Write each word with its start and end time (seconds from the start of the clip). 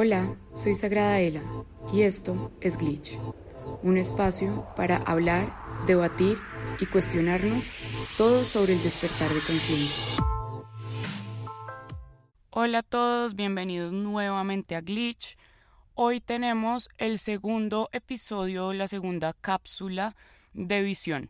Hola, 0.00 0.36
soy 0.52 0.76
Sagrada 0.76 1.18
Ela 1.18 1.42
y 1.92 2.02
esto 2.02 2.52
es 2.60 2.78
Glitch, 2.78 3.18
un 3.82 3.98
espacio 3.98 4.64
para 4.76 4.98
hablar, 4.98 5.52
debatir 5.88 6.38
y 6.78 6.86
cuestionarnos 6.86 7.72
todo 8.16 8.44
sobre 8.44 8.74
el 8.74 8.82
despertar 8.84 9.28
de 9.28 9.40
conciencia. 9.40 10.22
Hola 12.50 12.78
a 12.78 12.82
todos, 12.84 13.34
bienvenidos 13.34 13.92
nuevamente 13.92 14.76
a 14.76 14.82
Glitch. 14.82 15.36
Hoy 15.94 16.20
tenemos 16.20 16.88
el 16.98 17.18
segundo 17.18 17.88
episodio, 17.90 18.72
la 18.74 18.86
segunda 18.86 19.32
cápsula 19.32 20.14
de 20.52 20.80
visión. 20.82 21.28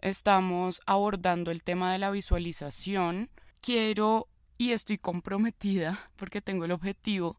Estamos 0.00 0.80
abordando 0.86 1.52
el 1.52 1.62
tema 1.62 1.92
de 1.92 1.98
la 1.98 2.10
visualización. 2.10 3.30
Quiero 3.60 4.26
y 4.56 4.72
estoy 4.72 4.98
comprometida 4.98 6.10
porque 6.16 6.40
tengo 6.40 6.64
el 6.64 6.72
objetivo 6.72 7.36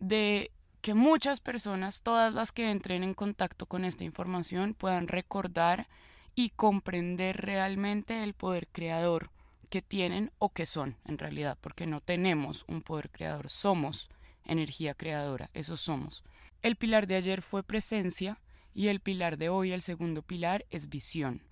de 0.00 0.50
que 0.80 0.94
muchas 0.94 1.40
personas, 1.40 2.02
todas 2.02 2.34
las 2.34 2.52
que 2.52 2.70
entren 2.70 3.04
en 3.04 3.14
contacto 3.14 3.66
con 3.66 3.84
esta 3.84 4.04
información, 4.04 4.74
puedan 4.74 5.08
recordar 5.08 5.88
y 6.34 6.50
comprender 6.50 7.36
realmente 7.36 8.22
el 8.22 8.34
poder 8.34 8.66
creador 8.68 9.30
que 9.68 9.82
tienen 9.82 10.32
o 10.38 10.48
que 10.52 10.66
son 10.66 10.96
en 11.06 11.18
realidad, 11.18 11.58
porque 11.60 11.86
no 11.86 12.00
tenemos 12.00 12.64
un 12.66 12.82
poder 12.82 13.10
creador, 13.10 13.50
somos 13.50 14.08
energía 14.44 14.94
creadora, 14.94 15.50
eso 15.54 15.76
somos. 15.76 16.24
El 16.62 16.76
pilar 16.76 17.06
de 17.06 17.16
ayer 17.16 17.42
fue 17.42 17.62
presencia 17.62 18.40
y 18.74 18.88
el 18.88 19.00
pilar 19.00 19.36
de 19.36 19.48
hoy, 19.48 19.72
el 19.72 19.82
segundo 19.82 20.22
pilar, 20.22 20.64
es 20.70 20.88
visión. 20.88 21.42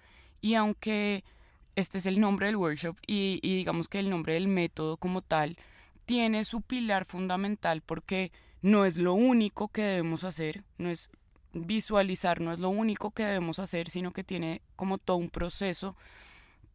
Y 0.40 0.54
aunque 0.54 1.24
este 1.76 1.98
es 1.98 2.06
el 2.06 2.18
nombre 2.18 2.46
del 2.46 2.56
workshop 2.56 2.96
y, 3.06 3.40
y 3.42 3.56
digamos 3.56 3.88
que 3.88 3.98
el 3.98 4.10
nombre 4.10 4.34
del 4.34 4.48
método 4.48 4.96
como 4.96 5.22
tal, 5.22 5.56
tiene 6.08 6.46
su 6.46 6.62
pilar 6.62 7.04
fundamental 7.04 7.82
porque 7.82 8.32
no 8.62 8.86
es 8.86 8.96
lo 8.96 9.12
único 9.12 9.68
que 9.68 9.82
debemos 9.82 10.24
hacer, 10.24 10.64
no 10.78 10.88
es 10.88 11.10
visualizar, 11.52 12.40
no 12.40 12.50
es 12.50 12.58
lo 12.58 12.70
único 12.70 13.10
que 13.10 13.24
debemos 13.24 13.58
hacer, 13.58 13.90
sino 13.90 14.14
que 14.14 14.24
tiene 14.24 14.62
como 14.74 14.96
todo 14.96 15.18
un 15.18 15.28
proceso, 15.28 15.96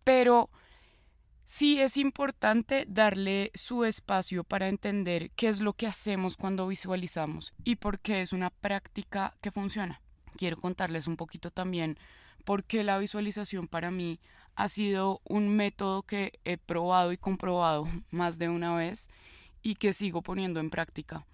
pero 0.03 0.51
sí 1.45 1.81
es 1.81 1.97
importante 1.97 2.85
darle 2.87 3.49
su 3.55 3.85
espacio 3.85 4.43
para 4.43 4.67
entender 4.67 5.31
qué 5.31 5.47
es 5.47 5.61
lo 5.61 5.73
que 5.73 5.87
hacemos 5.87 6.37
cuando 6.37 6.67
visualizamos 6.67 7.55
y 7.63 7.77
por 7.77 7.97
qué 7.99 8.21
es 8.21 8.33
una 8.33 8.51
práctica 8.51 9.35
que 9.41 9.49
funciona. 9.49 9.99
Quiero 10.37 10.57
contarles 10.57 11.07
un 11.07 11.17
poquito 11.17 11.49
también 11.49 11.97
por 12.45 12.65
qué 12.65 12.83
la 12.83 12.99
visualización 12.99 13.67
para 13.67 13.89
mí 13.89 14.19
ha 14.55 14.69
sido 14.69 15.21
un 15.25 15.55
método 15.55 16.03
que 16.03 16.39
he 16.45 16.57
probado 16.57 17.11
y 17.11 17.17
comprobado 17.17 17.87
más 18.11 18.37
de 18.37 18.49
una 18.49 18.75
vez 18.75 19.09
y 19.61 19.75
que 19.75 19.93
sigo 19.93 20.21
poniendo 20.21 20.59
en 20.59 20.69
práctica, 20.69 21.25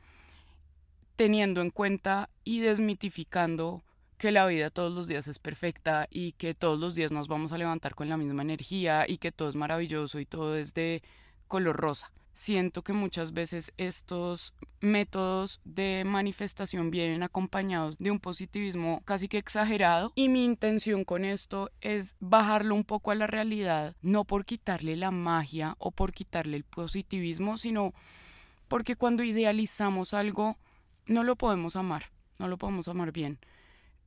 teniendo 1.15 1.61
en 1.61 1.71
cuenta 1.71 2.29
y 2.43 2.59
desmitificando 2.59 3.81
que 4.17 4.31
la 4.31 4.45
vida 4.45 4.69
todos 4.69 4.91
los 4.93 5.07
días 5.07 5.27
es 5.27 5.39
perfecta 5.39 6.07
y 6.11 6.33
que 6.33 6.53
todos 6.53 6.79
los 6.79 6.95
días 6.95 7.11
nos 7.11 7.27
vamos 7.27 7.51
a 7.51 7.57
levantar 7.57 7.95
con 7.95 8.09
la 8.09 8.17
misma 8.17 8.41
energía 8.41 9.05
y 9.07 9.17
que 9.17 9.31
todo 9.31 9.49
es 9.49 9.55
maravilloso 9.55 10.19
y 10.19 10.25
todo 10.25 10.57
es 10.57 10.73
de 10.73 11.01
color 11.47 11.77
rosa 11.77 12.11
siento 12.33 12.83
que 12.83 12.93
muchas 12.93 13.33
veces 13.33 13.73
estos 13.77 14.53
métodos 14.79 15.59
de 15.65 16.03
manifestación 16.05 16.89
vienen 16.91 17.23
acompañados 17.23 17.97
de 17.97 18.11
un 18.11 18.19
positivismo 18.19 19.01
casi 19.05 19.27
que 19.27 19.37
exagerado 19.37 20.13
y 20.15 20.29
mi 20.29 20.45
intención 20.45 21.03
con 21.03 21.25
esto 21.25 21.69
es 21.81 22.15
bajarlo 22.19 22.75
un 22.75 22.85
poco 22.85 23.11
a 23.11 23.15
la 23.15 23.27
realidad, 23.27 23.95
no 24.01 24.23
por 24.23 24.45
quitarle 24.45 24.95
la 24.95 25.11
magia 25.11 25.75
o 25.79 25.91
por 25.91 26.13
quitarle 26.13 26.57
el 26.57 26.63
positivismo, 26.63 27.57
sino 27.57 27.93
porque 28.67 28.95
cuando 28.95 29.23
idealizamos 29.23 30.13
algo 30.13 30.57
no 31.07 31.23
lo 31.23 31.35
podemos 31.35 31.75
amar, 31.75 32.11
no 32.37 32.47
lo 32.47 32.57
podemos 32.57 32.87
amar 32.87 33.11
bien. 33.11 33.39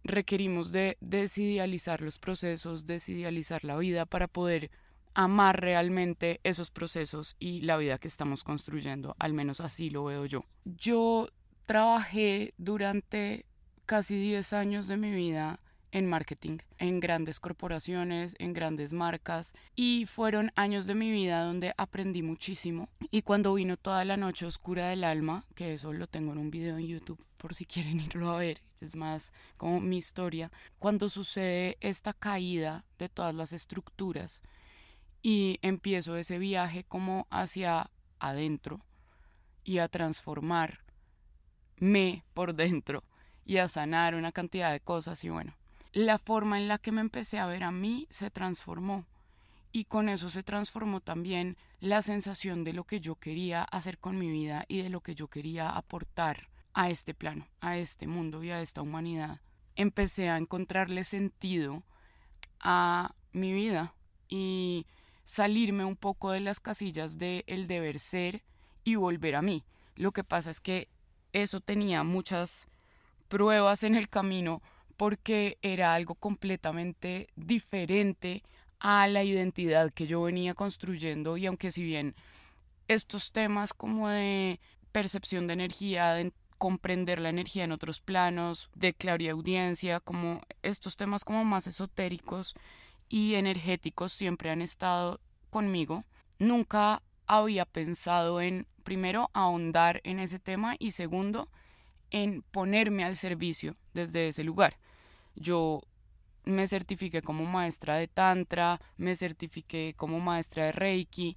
Requerimos 0.04 0.72
de 0.72 0.96
desidealizar 1.00 2.00
los 2.00 2.18
procesos, 2.18 2.86
desidealizar 2.86 3.64
la 3.64 3.76
vida 3.76 4.06
para 4.06 4.26
poder 4.26 4.70
amar 5.14 5.60
realmente 5.60 6.40
esos 6.44 6.70
procesos 6.70 7.36
y 7.38 7.62
la 7.62 7.76
vida 7.76 7.98
que 7.98 8.08
estamos 8.08 8.44
construyendo, 8.44 9.16
al 9.18 9.32
menos 9.32 9.60
así 9.60 9.90
lo 9.90 10.04
veo 10.04 10.26
yo. 10.26 10.44
Yo 10.64 11.28
trabajé 11.66 12.54
durante 12.58 13.46
casi 13.86 14.16
10 14.16 14.52
años 14.52 14.88
de 14.88 14.96
mi 14.96 15.10
vida 15.10 15.60
en 15.92 16.06
marketing, 16.08 16.58
en 16.78 17.00
grandes 17.00 17.38
corporaciones, 17.38 18.34
en 18.38 18.54
grandes 18.54 18.92
marcas 18.92 19.52
y 19.76 20.06
fueron 20.06 20.50
años 20.56 20.86
de 20.86 20.94
mi 20.94 21.12
vida 21.12 21.44
donde 21.44 21.74
aprendí 21.76 22.22
muchísimo 22.22 22.88
y 23.10 23.22
cuando 23.22 23.54
vino 23.54 23.76
toda 23.76 24.04
la 24.04 24.16
noche 24.16 24.46
oscura 24.46 24.88
del 24.88 25.04
alma, 25.04 25.44
que 25.54 25.74
eso 25.74 25.92
lo 25.92 26.06
tengo 26.06 26.32
en 26.32 26.38
un 26.38 26.50
video 26.50 26.78
en 26.78 26.86
YouTube 26.86 27.22
por 27.36 27.54
si 27.54 27.66
quieren 27.66 28.00
irlo 28.00 28.30
a 28.30 28.38
ver, 28.38 28.62
es 28.80 28.96
más 28.96 29.32
como 29.56 29.80
mi 29.80 29.98
historia, 29.98 30.50
cuando 30.78 31.08
sucede 31.10 31.76
esta 31.80 32.14
caída 32.14 32.84
de 32.98 33.08
todas 33.08 33.34
las 33.34 33.52
estructuras, 33.52 34.42
y 35.22 35.58
empiezo 35.62 36.16
ese 36.16 36.38
viaje 36.38 36.84
como 36.84 37.26
hacia 37.30 37.90
adentro 38.18 38.80
y 39.64 39.78
a 39.78 39.88
transformarme 39.88 40.78
por 42.34 42.54
dentro 42.54 43.04
y 43.44 43.58
a 43.58 43.68
sanar 43.68 44.14
una 44.14 44.32
cantidad 44.32 44.72
de 44.72 44.80
cosas 44.80 45.22
y 45.24 45.28
bueno, 45.28 45.54
la 45.92 46.18
forma 46.18 46.58
en 46.58 46.68
la 46.68 46.78
que 46.78 46.92
me 46.92 47.00
empecé 47.00 47.38
a 47.38 47.46
ver 47.46 47.64
a 47.64 47.70
mí 47.70 48.06
se 48.10 48.30
transformó 48.30 49.04
y 49.72 49.84
con 49.84 50.08
eso 50.08 50.30
se 50.30 50.42
transformó 50.42 51.00
también 51.00 51.56
la 51.80 52.02
sensación 52.02 52.62
de 52.64 52.72
lo 52.72 52.84
que 52.84 53.00
yo 53.00 53.16
quería 53.16 53.62
hacer 53.62 53.98
con 53.98 54.18
mi 54.18 54.30
vida 54.30 54.64
y 54.68 54.82
de 54.82 54.90
lo 54.90 55.00
que 55.00 55.14
yo 55.14 55.28
quería 55.28 55.70
aportar 55.70 56.48
a 56.74 56.90
este 56.90 57.14
plano, 57.14 57.46
a 57.60 57.76
este 57.78 58.06
mundo 58.06 58.44
y 58.44 58.50
a 58.50 58.60
esta 58.60 58.82
humanidad. 58.82 59.40
Empecé 59.74 60.28
a 60.28 60.36
encontrarle 60.36 61.04
sentido 61.04 61.82
a 62.60 63.14
mi 63.32 63.52
vida 63.52 63.94
y 64.28 64.86
salirme 65.32 65.86
un 65.86 65.96
poco 65.96 66.30
de 66.32 66.40
las 66.40 66.60
casillas 66.60 67.16
de 67.16 67.42
el 67.46 67.66
deber 67.66 67.98
ser 68.00 68.42
y 68.84 68.96
volver 68.96 69.34
a 69.34 69.40
mí. 69.40 69.64
Lo 69.96 70.12
que 70.12 70.24
pasa 70.24 70.50
es 70.50 70.60
que 70.60 70.88
eso 71.32 71.60
tenía 71.60 72.02
muchas 72.02 72.68
pruebas 73.28 73.82
en 73.82 73.96
el 73.96 74.10
camino 74.10 74.60
porque 74.98 75.56
era 75.62 75.94
algo 75.94 76.16
completamente 76.16 77.28
diferente 77.34 78.42
a 78.78 79.08
la 79.08 79.24
identidad 79.24 79.90
que 79.90 80.06
yo 80.06 80.20
venía 80.20 80.52
construyendo 80.52 81.38
y 81.38 81.46
aunque 81.46 81.72
si 81.72 81.82
bien 81.82 82.14
estos 82.86 83.32
temas 83.32 83.72
como 83.72 84.10
de 84.10 84.60
percepción 84.92 85.46
de 85.46 85.54
energía, 85.54 86.12
de 86.12 86.30
comprender 86.58 87.22
la 87.22 87.30
energía 87.30 87.64
en 87.64 87.72
otros 87.72 88.02
planos, 88.02 88.68
de 88.74 88.92
clariaudiencia, 88.92 89.98
como 89.98 90.42
estos 90.60 90.96
temas 90.98 91.24
como 91.24 91.42
más 91.42 91.66
esotéricos 91.66 92.54
y 93.12 93.34
energéticos 93.34 94.10
siempre 94.14 94.48
han 94.48 94.62
estado 94.62 95.20
conmigo. 95.50 96.04
Nunca 96.38 97.02
había 97.26 97.66
pensado 97.66 98.40
en, 98.40 98.66
primero, 98.84 99.28
ahondar 99.34 100.00
en 100.04 100.18
ese 100.18 100.38
tema 100.38 100.76
y 100.78 100.92
segundo, 100.92 101.50
en 102.10 102.40
ponerme 102.40 103.04
al 103.04 103.16
servicio 103.16 103.76
desde 103.92 104.28
ese 104.28 104.44
lugar. 104.44 104.78
Yo 105.34 105.82
me 106.44 106.66
certifiqué 106.66 107.20
como 107.20 107.44
maestra 107.44 107.96
de 107.96 108.08
Tantra, 108.08 108.80
me 108.96 109.14
certifiqué 109.14 109.92
como 109.94 110.18
maestra 110.18 110.64
de 110.64 110.72
Reiki, 110.72 111.36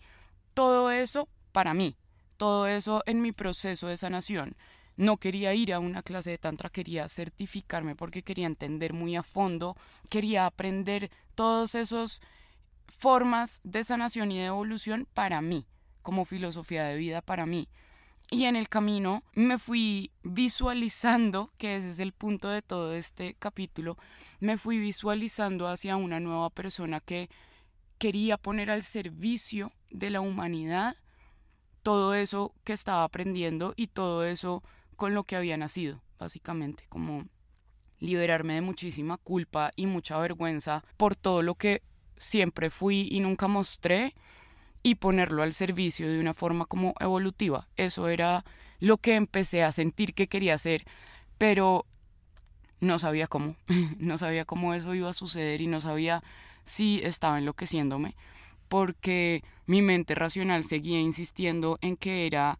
todo 0.53 0.91
eso 0.91 1.27
para 1.51 1.73
mí, 1.73 1.97
todo 2.37 2.67
eso 2.67 3.03
en 3.05 3.21
mi 3.21 3.33
proceso 3.33 3.87
de 3.87 3.97
sanación. 3.97 4.55
No 4.97 5.17
quería 5.17 5.53
ir 5.53 5.73
a 5.73 5.79
una 5.79 6.03
clase 6.03 6.31
de 6.31 6.37
tantra, 6.37 6.69
quería 6.69 7.09
certificarme 7.09 7.95
porque 7.95 8.23
quería 8.23 8.45
entender 8.45 8.93
muy 8.93 9.15
a 9.15 9.23
fondo, 9.23 9.75
quería 10.09 10.45
aprender 10.45 11.11
todos 11.35 11.75
esos 11.75 12.21
formas 12.87 13.59
de 13.63 13.83
sanación 13.83 14.31
y 14.31 14.37
de 14.37 14.45
evolución 14.45 15.07
para 15.13 15.41
mí, 15.41 15.65
como 16.01 16.25
filosofía 16.25 16.85
de 16.85 16.95
vida 16.95 17.21
para 17.21 17.45
mí. 17.45 17.67
Y 18.31 18.45
en 18.45 18.55
el 18.55 18.69
camino 18.69 19.23
me 19.33 19.59
fui 19.59 20.11
visualizando, 20.23 21.51
que 21.57 21.75
ese 21.75 21.91
es 21.91 21.99
el 21.99 22.11
punto 22.11 22.49
de 22.49 22.61
todo 22.61 22.95
este 22.95 23.35
capítulo, 23.37 23.97
me 24.39 24.57
fui 24.57 24.79
visualizando 24.79 25.67
hacia 25.67 25.95
una 25.95 26.19
nueva 26.19 26.49
persona 26.49 27.01
que 27.01 27.29
quería 27.97 28.37
poner 28.37 28.71
al 28.71 28.83
servicio 28.83 29.71
de 29.91 30.09
la 30.09 30.21
humanidad 30.21 30.95
todo 31.83 32.15
eso 32.15 32.53
que 32.63 32.73
estaba 32.73 33.03
aprendiendo 33.03 33.73
y 33.75 33.87
todo 33.87 34.25
eso 34.25 34.63
con 34.95 35.13
lo 35.13 35.23
que 35.23 35.35
había 35.35 35.57
nacido, 35.57 36.01
básicamente, 36.19 36.85
como 36.89 37.25
liberarme 37.99 38.55
de 38.55 38.61
muchísima 38.61 39.17
culpa 39.17 39.71
y 39.75 39.85
mucha 39.85 40.17
vergüenza 40.17 40.83
por 40.97 41.15
todo 41.15 41.41
lo 41.41 41.55
que 41.55 41.81
siempre 42.17 42.69
fui 42.69 43.07
y 43.11 43.19
nunca 43.19 43.47
mostré 43.47 44.13
y 44.83 44.95
ponerlo 44.95 45.43
al 45.43 45.53
servicio 45.53 46.07
de 46.07 46.19
una 46.19 46.33
forma 46.33 46.65
como 46.65 46.93
evolutiva. 46.99 47.67
Eso 47.75 48.07
era 48.07 48.45
lo 48.79 48.97
que 48.97 49.15
empecé 49.15 49.63
a 49.63 49.71
sentir 49.71 50.13
que 50.13 50.27
quería 50.27 50.53
hacer, 50.53 50.85
pero 51.37 51.85
no 52.79 52.99
sabía 52.99 53.27
cómo, 53.27 53.55
no 53.99 54.17
sabía 54.17 54.45
cómo 54.45 54.73
eso 54.73 54.93
iba 54.93 55.09
a 55.09 55.13
suceder 55.13 55.61
y 55.61 55.67
no 55.67 55.81
sabía 55.81 56.23
si 56.63 57.01
estaba 57.03 57.37
enloqueciéndome, 57.37 58.15
porque 58.67 59.43
mi 59.65 59.81
mente 59.81 60.15
racional 60.15 60.63
seguía 60.63 60.99
insistiendo 60.99 61.77
en 61.81 61.97
que 61.97 62.27
era 62.27 62.57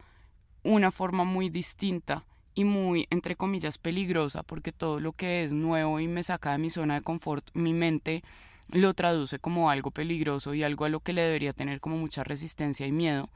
una 0.66 0.92
forma 0.92 1.24
muy 1.24 1.50
distinta 1.50 2.26
y 2.56 2.64
muy, 2.64 3.08
entre 3.12 3.36
comillas, 3.36 3.78
peligrosa, 3.78 4.44
porque 4.44 4.72
todo 4.72 5.00
lo 5.00 5.14
que 5.14 5.44
es 5.44 5.54
nuevo 5.54 6.00
y 6.00 6.08
me 6.08 6.24
saca 6.24 6.54
de 6.54 6.58
mi 6.58 6.70
zona 6.70 6.96
de 6.96 7.02
confort, 7.02 7.48
mi 7.54 7.74
mente 7.74 8.24
lo 8.70 8.94
traduce 8.94 9.40
como 9.40 9.70
algo 9.70 9.92
peligroso 9.92 10.54
y 10.54 10.64
algo 10.64 10.86
a 10.86 10.90
lo 10.90 11.02
que 11.02 11.14
le 11.14 11.22
debería 11.22 11.54
tener 11.54 11.80
como 11.80 11.98
mucha 11.98 12.24
resistencia 12.24 12.88
y 12.88 12.92
miedo. 12.92 13.30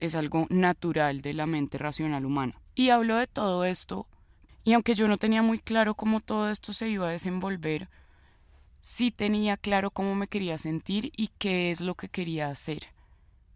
Es 0.00 0.14
algo 0.14 0.46
natural 0.48 1.20
de 1.20 1.34
la 1.34 1.46
mente 1.46 1.76
racional 1.76 2.24
humana. 2.24 2.54
Y 2.74 2.88
hablo 2.88 3.16
de 3.16 3.26
todo 3.26 3.64
esto, 3.64 4.06
y 4.64 4.72
aunque 4.72 4.94
yo 4.94 5.08
no 5.08 5.18
tenía 5.18 5.42
muy 5.42 5.58
claro 5.58 5.94
cómo 5.94 6.20
todo 6.20 6.48
esto 6.48 6.72
se 6.72 6.88
iba 6.88 7.08
a 7.08 7.12
desenvolver, 7.12 7.88
sí 8.80 9.10
tenía 9.10 9.56
claro 9.56 9.90
cómo 9.90 10.14
me 10.14 10.26
quería 10.26 10.56
sentir 10.56 11.12
y 11.16 11.28
qué 11.38 11.70
es 11.70 11.82
lo 11.82 11.96
que 11.96 12.08
quería 12.08 12.48
hacer, 12.48 12.86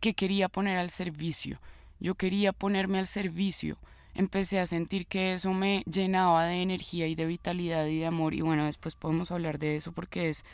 qué 0.00 0.14
quería 0.14 0.48
poner 0.48 0.76
al 0.76 0.90
servicio. 0.90 1.60
Yo 2.00 2.14
quería 2.14 2.52
ponerme 2.52 2.98
al 2.98 3.06
servicio. 3.06 3.78
Empecé 4.14 4.60
a 4.60 4.66
sentir 4.66 5.06
que 5.06 5.34
eso 5.34 5.52
me 5.52 5.82
llenaba 5.90 6.44
de 6.44 6.62
energía 6.62 7.06
y 7.06 7.14
de 7.14 7.26
vitalidad 7.26 7.86
y 7.86 7.98
de 7.98 8.06
amor. 8.06 8.34
Y 8.34 8.40
bueno, 8.40 8.64
después 8.64 8.94
podemos 8.94 9.30
hablar 9.30 9.58
de 9.58 9.76
eso 9.76 9.92
porque 9.92 10.28
es 10.28 10.44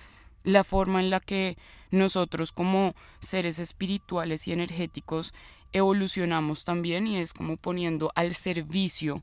la 0.44 0.64
forma 0.64 1.00
en 1.00 1.10
la 1.10 1.20
que 1.20 1.56
nosotros 1.90 2.52
como 2.52 2.94
seres 3.20 3.58
espirituales 3.58 4.48
y 4.48 4.52
energéticos 4.52 5.32
evolucionamos 5.72 6.64
también 6.64 7.06
y 7.06 7.18
es 7.18 7.32
como 7.32 7.56
poniendo 7.56 8.12
al 8.14 8.34
servicio 8.34 9.22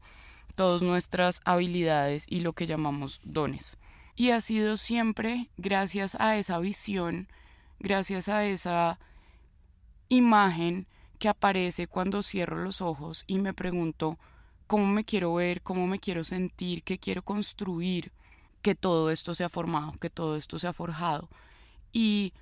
todas 0.56 0.82
nuestras 0.82 1.42
habilidades 1.46 2.26
y 2.28 2.42
lo 2.42 2.54
que 2.54 2.66
llamamos 2.66 3.20
dones. 3.24 3.78
Y 4.16 4.32
ha 4.32 4.42
sido 4.42 4.78
siempre 4.78 5.50
gracias 5.58 6.16
a 6.20 6.38
esa 6.38 6.60
visión, 6.60 7.30
gracias 7.80 8.28
a 8.28 8.46
esa 8.46 9.00
imagen 10.10 10.88
que 11.20 11.30
aparece 11.30 11.88
cuando 11.88 12.24
cierro 12.24 12.64
los 12.64 12.82
ojos 12.82 13.26
y 13.28 13.40
me 13.40 13.54
pregunto 13.54 14.18
cómo 14.68 14.88
me 14.88 15.04
quiero 15.04 15.34
ver, 15.36 15.62
cómo 15.62 15.86
me 15.86 16.00
quiero 16.00 16.24
sentir, 16.24 16.84
qué 16.84 16.98
quiero 16.98 17.22
construir, 17.22 18.12
que 18.62 18.76
todo 18.76 19.12
esto 19.12 19.36
se 19.36 19.44
ha 19.44 19.50
formado, 19.50 19.94
que 20.00 20.10
todo 20.10 20.36
esto 20.36 20.60
se 20.60 20.68
ha 20.68 20.74
forjado. 20.74 21.30
Y 21.92 22.34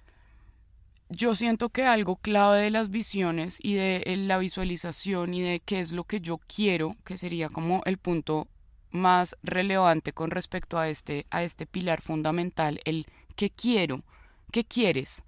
yo 1.09 1.35
siento 1.35 1.69
que 1.69 1.85
algo 1.85 2.17
clave 2.17 2.61
de 2.61 2.71
las 2.71 2.89
visiones 2.89 3.59
y 3.61 3.75
de 3.75 4.03
la 4.17 4.37
visualización 4.37 5.33
y 5.33 5.41
de 5.41 5.59
qué 5.61 5.79
es 5.79 5.91
lo 5.91 6.03
que 6.03 6.21
yo 6.21 6.37
quiero, 6.37 6.95
que 7.05 7.17
sería 7.17 7.49
como 7.49 7.81
el 7.85 7.97
punto 7.97 8.47
más 8.91 9.37
relevante 9.43 10.13
con 10.13 10.31
respecto 10.31 10.77
a 10.77 10.89
este, 10.89 11.25
a 11.29 11.43
este 11.43 11.65
pilar 11.65 12.01
fundamental, 12.01 12.81
el 12.85 13.07
qué 13.35 13.49
quiero, 13.49 14.03
qué 14.51 14.65
quieres. 14.65 15.23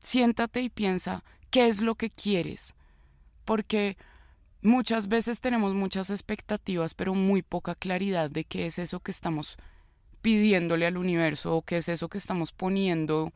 Siéntate 0.00 0.60
y 0.62 0.68
piensa 0.68 1.22
qué 1.52 1.68
es 1.68 1.82
lo 1.82 1.94
que 1.94 2.10
quieres, 2.10 2.74
porque 3.44 3.98
muchas 4.62 5.08
veces 5.08 5.40
tenemos 5.40 5.74
muchas 5.74 6.08
expectativas, 6.08 6.94
pero 6.94 7.14
muy 7.14 7.42
poca 7.42 7.74
claridad 7.74 8.30
de 8.30 8.44
qué 8.44 8.66
es 8.66 8.78
eso 8.78 9.00
que 9.00 9.10
estamos 9.10 9.58
pidiéndole 10.22 10.86
al 10.86 10.96
universo 10.96 11.54
o 11.54 11.62
qué 11.62 11.76
es 11.76 11.88
eso 11.90 12.08
que 12.08 12.16
estamos 12.16 12.52
poniendo 12.52 13.32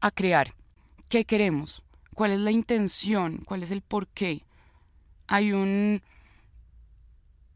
a 0.00 0.10
crear. 0.10 0.54
¿Qué 1.08 1.24
queremos? 1.24 1.82
¿Cuál 2.14 2.32
es 2.32 2.38
la 2.38 2.50
intención? 2.50 3.38
¿Cuál 3.38 3.62
es 3.62 3.70
el 3.70 3.80
por 3.80 4.08
qué? 4.08 4.42
Hay 5.26 5.52
un 5.52 6.02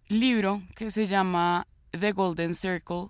libro 0.08 0.62
que 0.74 0.90
se 0.90 1.06
llama 1.06 1.66
The 1.90 2.12
Golden 2.12 2.54
Circle 2.54 3.08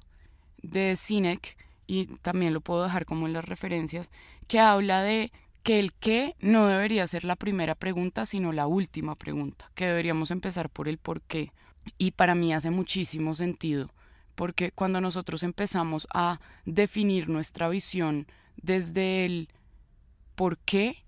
de 0.63 0.97
Sinek 0.97 1.57
y 1.87 2.07
también 2.07 2.53
lo 2.53 2.61
puedo 2.61 2.83
dejar 2.83 3.07
como 3.07 3.29
en 3.29 3.35
las 3.35 3.45
referencias, 3.45 4.11
que 4.49 4.59
habla 4.59 5.03
de 5.03 5.31
que 5.63 5.79
el 5.79 5.93
qué 5.93 6.35
no 6.41 6.67
debería 6.67 7.07
ser 7.07 7.25
la 7.25 7.37
primera 7.37 7.75
pregunta, 7.75 8.27
sino 8.27 8.53
la 8.53 8.67
última 8.67 9.15
pregunta, 9.15 9.71
que 9.75 9.87
deberíamos 9.87 10.31
empezar 10.31 10.71
por 10.71 10.89
el 10.89 10.99
por 10.99 11.21
qué. 11.23 11.53
Y 11.99 12.13
para 12.13 12.35
mí 12.35 12.53
hace 12.53 12.71
muchísimo 12.71 13.35
sentido, 13.35 13.93
porque 14.35 14.71
cuando 14.71 15.01
nosotros 15.01 15.43
empezamos 15.43 16.07
a 16.13 16.41
definir 16.65 17.29
nuestra 17.29 17.69
visión 17.69 18.27
desde 18.57 19.25
el 19.25 19.49
por 20.35 20.59
qué, 20.59 21.05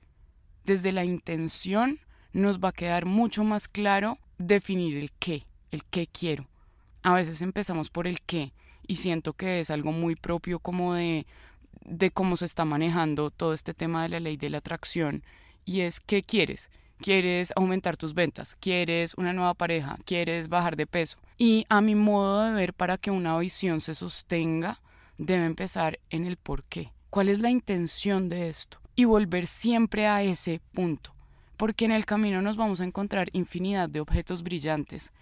desde 0.64 0.92
la 0.92 1.04
intención, 1.04 1.98
nos 2.32 2.58
va 2.58 2.70
a 2.70 2.72
quedar 2.72 3.06
mucho 3.06 3.44
más 3.44 3.68
claro 3.68 4.18
definir 4.38 4.96
el 4.96 5.12
qué 5.12 5.46
el 5.74 5.84
qué 5.84 6.06
quiero. 6.06 6.48
A 7.02 7.12
veces 7.12 7.42
empezamos 7.42 7.90
por 7.90 8.06
el 8.06 8.22
qué 8.22 8.54
y 8.86 8.96
siento 8.96 9.34
que 9.34 9.60
es 9.60 9.70
algo 9.70 9.92
muy 9.92 10.16
propio 10.16 10.58
como 10.58 10.94
de, 10.94 11.26
de 11.84 12.10
cómo 12.10 12.36
se 12.36 12.44
está 12.44 12.64
manejando 12.64 13.30
todo 13.30 13.52
este 13.52 13.74
tema 13.74 14.02
de 14.02 14.08
la 14.08 14.20
ley 14.20 14.36
de 14.36 14.50
la 14.50 14.58
atracción 14.58 15.22
y 15.64 15.80
es 15.80 16.00
qué 16.00 16.22
quieres. 16.22 16.70
Quieres 16.98 17.52
aumentar 17.56 17.96
tus 17.96 18.14
ventas, 18.14 18.56
quieres 18.60 19.14
una 19.14 19.32
nueva 19.32 19.54
pareja, 19.54 19.98
quieres 20.04 20.48
bajar 20.48 20.76
de 20.76 20.86
peso. 20.86 21.18
Y 21.36 21.66
a 21.68 21.80
mi 21.80 21.94
modo 21.94 22.44
de 22.44 22.52
ver, 22.52 22.72
para 22.72 22.98
que 22.98 23.10
una 23.10 23.36
visión 23.38 23.80
se 23.80 23.94
sostenga, 23.94 24.80
debe 25.18 25.44
empezar 25.44 25.98
en 26.10 26.24
el 26.24 26.36
por 26.36 26.62
qué. 26.64 26.92
¿Cuál 27.10 27.28
es 27.28 27.40
la 27.40 27.50
intención 27.50 28.28
de 28.28 28.48
esto? 28.48 28.78
Y 28.96 29.04
volver 29.04 29.46
siempre 29.46 30.06
a 30.06 30.22
ese 30.22 30.60
punto. 30.72 31.14
Porque 31.56 31.84
en 31.84 31.92
el 31.92 32.06
camino 32.06 32.42
nos 32.42 32.56
vamos 32.56 32.80
a 32.80 32.84
encontrar 32.84 33.28
infinidad 33.32 33.88
de 33.88 34.00
objetos 34.00 34.42
brillantes, 34.42 35.12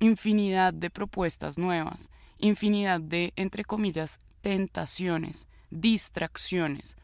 infinidad 0.00 0.74
de 0.74 0.90
propuestas 0.90 1.58
nuevas, 1.58 2.10
infinidad 2.38 3.00
de, 3.00 3.32
entre 3.36 3.64
comillas, 3.64 4.20
tentaciones, 4.42 5.46
distracciones. 5.80 6.96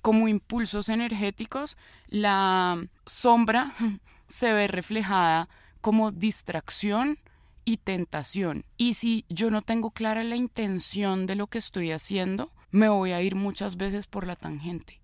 Como 0.00 0.28
impulsos 0.28 0.88
energéticos, 0.88 1.76
la 2.08 2.84
sombra 3.06 3.74
se 4.28 4.52
ve 4.52 4.68
reflejada 4.68 5.48
como 5.80 6.10
distracción 6.10 7.18
y 7.64 7.76
tentación. 7.78 8.64
Y 8.76 8.94
si 8.94 9.24
yo 9.28 9.50
no 9.50 9.62
tengo 9.62 9.90
clara 9.90 10.24
la 10.24 10.36
intención 10.36 11.26
de 11.26 11.36
lo 11.36 11.46
que 11.46 11.58
estoy 11.58 11.92
haciendo, 11.92 12.50
me 12.70 12.88
voy 12.88 13.12
a 13.12 13.22
ir 13.22 13.34
muchas 13.34 13.76
veces 13.76 14.06
por 14.06 14.26
la 14.26 14.36
tangente. 14.36 15.00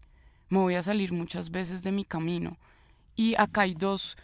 Me 0.49 0.59
voy 0.59 0.75
a 0.75 0.83
salir 0.83 1.13
muchas 1.13 1.51
veces 1.51 1.83
de 1.83 1.93
mi 1.93 2.05
camino. 2.05 2.57
Y 3.15 3.35
acá 3.37 3.63
hay 3.63 3.75
dos 3.75 4.17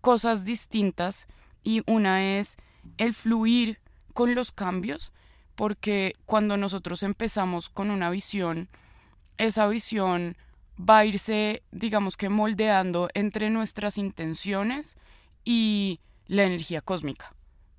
cosas 0.00 0.44
distintas 0.44 1.26
y 1.62 1.82
una 1.86 2.38
es 2.38 2.56
el 2.98 3.14
fluir 3.14 3.78
con 4.12 4.34
los 4.34 4.52
cambios, 4.52 5.12
porque 5.62 6.16
cuando 6.26 6.56
nosotros 6.56 7.04
empezamos 7.04 7.68
con 7.68 7.92
una 7.92 8.10
visión, 8.10 8.68
esa 9.38 9.68
visión 9.68 10.36
va 10.76 10.98
a 10.98 11.04
irse, 11.04 11.62
digamos 11.70 12.16
que 12.16 12.28
moldeando 12.28 13.08
entre 13.14 13.48
nuestras 13.48 13.96
intenciones 13.96 14.96
y 15.44 16.00
la 16.26 16.42
energía 16.42 16.80
cósmica 16.80 17.32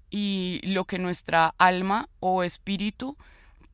y 0.10 0.62
lo 0.64 0.86
que 0.86 0.98
nuestra 0.98 1.56
alma 1.58 2.08
o 2.22 2.44
espíritu 2.44 3.18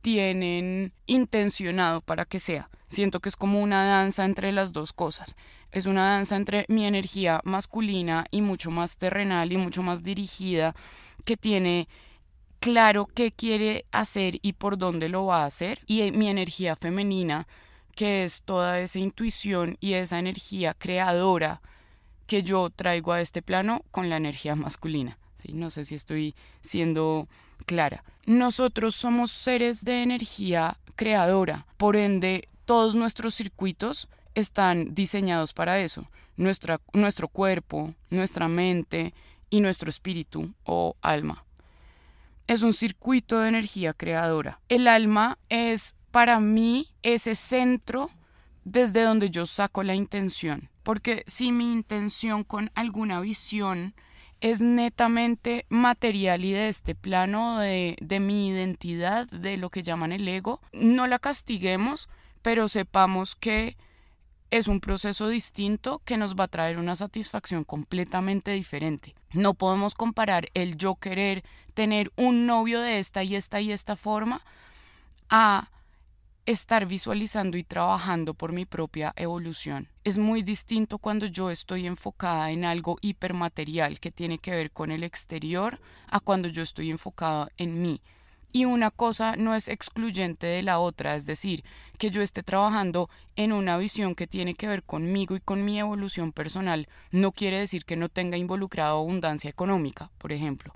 tienen 0.01 0.91
intencionado 1.05 2.01
para 2.01 2.25
que 2.25 2.39
sea. 2.39 2.71
Siento 2.87 3.19
que 3.19 3.29
es 3.29 3.35
como 3.35 3.61
una 3.61 3.85
danza 3.85 4.25
entre 4.25 4.51
las 4.51 4.73
dos 4.73 4.91
cosas. 4.91 5.35
Es 5.71 5.85
una 5.85 6.13
danza 6.13 6.35
entre 6.35 6.65
mi 6.67 6.87
energía 6.87 7.41
masculina 7.43 8.25
y 8.31 8.41
mucho 8.41 8.71
más 8.71 8.97
terrenal 8.97 9.53
y 9.53 9.57
mucho 9.57 9.83
más 9.83 10.01
dirigida, 10.01 10.75
que 11.25 11.37
tiene 11.37 11.87
claro 12.59 13.07
qué 13.07 13.31
quiere 13.31 13.85
hacer 13.91 14.39
y 14.41 14.53
por 14.53 14.77
dónde 14.77 15.09
lo 15.09 15.25
va 15.25 15.43
a 15.43 15.47
hacer, 15.47 15.81
y 15.87 16.11
mi 16.11 16.29
energía 16.29 16.75
femenina, 16.75 17.47
que 17.95 18.23
es 18.23 18.43
toda 18.43 18.79
esa 18.79 18.99
intuición 18.99 19.77
y 19.79 19.93
esa 19.93 20.19
energía 20.19 20.73
creadora 20.73 21.61
que 22.27 22.43
yo 22.43 22.69
traigo 22.69 23.11
a 23.11 23.21
este 23.21 23.41
plano 23.41 23.83
con 23.91 24.09
la 24.09 24.17
energía 24.17 24.55
masculina. 24.55 25.17
No 25.51 25.69
sé 25.69 25.85
si 25.85 25.95
estoy 25.95 26.35
siendo 26.61 27.27
clara. 27.65 28.03
Nosotros 28.25 28.95
somos 28.95 29.31
seres 29.31 29.83
de 29.83 30.03
energía 30.03 30.77
creadora, 30.95 31.65
por 31.77 31.95
ende 31.95 32.49
todos 32.65 32.93
nuestros 32.93 33.35
circuitos 33.35 34.09
están 34.35 34.93
diseñados 34.93 35.53
para 35.53 35.79
eso. 35.79 36.07
Nuestra, 36.37 36.79
nuestro 36.93 37.27
cuerpo, 37.27 37.95
nuestra 38.09 38.47
mente 38.47 39.13
y 39.49 39.61
nuestro 39.61 39.89
espíritu 39.89 40.53
o 40.63 40.95
alma. 41.01 41.45
Es 42.49 42.63
un 42.63 42.73
circuito 42.73 43.37
de 43.37 43.49
energía 43.49 43.93
creadora. 43.93 44.59
El 44.69 44.87
alma 44.87 45.37
es 45.49 45.95
para 46.09 46.39
mí 46.39 46.87
ese 47.03 47.35
centro 47.35 48.09
desde 48.63 49.03
donde 49.03 49.29
yo 49.29 49.45
saco 49.45 49.83
la 49.83 49.93
intención. 49.93 50.67
Porque 50.81 51.23
si 51.27 51.51
mi 51.51 51.71
intención 51.71 52.43
con 52.43 52.71
alguna 52.73 53.21
visión 53.21 53.93
es 54.41 54.61
netamente 54.61 55.67
material 55.69 56.43
y 56.43 56.51
de 56.51 56.69
este 56.69 56.95
plano 56.95 57.59
de, 57.59 57.95
de, 58.01 58.19
mi 58.19 58.47
identidad, 58.49 59.27
de 59.27 59.57
lo 59.57 59.69
que 59.69 59.83
llaman 59.83 60.11
el 60.11 60.27
ego, 60.27 60.59
no 60.73 61.05
la 61.05 61.19
castiguemos, 61.19 62.09
pero 62.41 62.67
sepamos 62.67 63.35
que 63.35 63.77
es 64.51 64.67
un 64.67 64.79
proceso 64.79 65.27
distinto 65.27 66.01
que 66.05 66.17
nos 66.17 66.35
va 66.35 66.45
a 66.45 66.49
traer 66.49 66.77
una 66.77 66.95
satisfacción 66.95 67.63
completamente 67.63 68.51
diferente. 68.51 69.15
No 69.31 69.53
podemos 69.53 69.93
comparar 69.93 70.49
el 70.53 70.75
yo 70.77 70.95
querer 70.95 71.43
tener 71.73 72.11
un 72.15 72.45
novio 72.45 72.81
de 72.81 72.99
esta 72.99 73.23
y 73.23 73.35
esta 73.35 73.61
y 73.61 73.71
esta 73.71 73.95
forma 73.95 74.41
a 75.29 75.69
estar 76.45 76.87
visualizando 76.87 77.57
y 77.57 77.63
trabajando 77.63 78.33
por 78.33 78.51
mi 78.51 78.65
propia 78.65 79.13
evolución. 79.15 79.87
Es 80.03 80.17
muy 80.17 80.41
distinto 80.41 80.97
cuando 80.97 81.27
yo 81.27 81.51
estoy 81.51 81.85
enfocada 81.85 82.49
en 82.49 82.65
algo 82.65 82.97
hipermaterial 83.01 83.99
que 83.99 84.11
tiene 84.11 84.39
que 84.39 84.51
ver 84.51 84.71
con 84.71 84.91
el 84.91 85.03
exterior 85.03 85.79
a 86.07 86.19
cuando 86.19 86.47
yo 86.47 86.63
estoy 86.63 86.89
enfocada 86.89 87.49
en 87.57 87.83
mí. 87.83 88.01
Y 88.51 88.65
una 88.65 88.89
cosa 88.89 89.35
no 89.35 89.53
es 89.53 89.67
excluyente 89.67 90.47
de 90.47 90.63
la 90.63 90.79
otra, 90.79 91.15
es 91.15 91.25
decir, 91.25 91.63
que 91.99 92.09
yo 92.09 92.21
esté 92.21 92.41
trabajando 92.41 93.09
en 93.35 93.53
una 93.53 93.77
visión 93.77 94.15
que 94.15 94.25
tiene 94.25 94.55
que 94.55 94.67
ver 94.67 94.83
conmigo 94.83 95.35
y 95.35 95.39
con 95.39 95.65
mi 95.65 95.79
evolución 95.79 96.31
personal, 96.31 96.87
no 97.11 97.31
quiere 97.31 97.59
decir 97.59 97.85
que 97.85 97.95
no 97.95 98.09
tenga 98.09 98.37
involucrado 98.37 98.97
abundancia 98.97 99.49
económica, 99.49 100.09
por 100.17 100.31
ejemplo, 100.31 100.73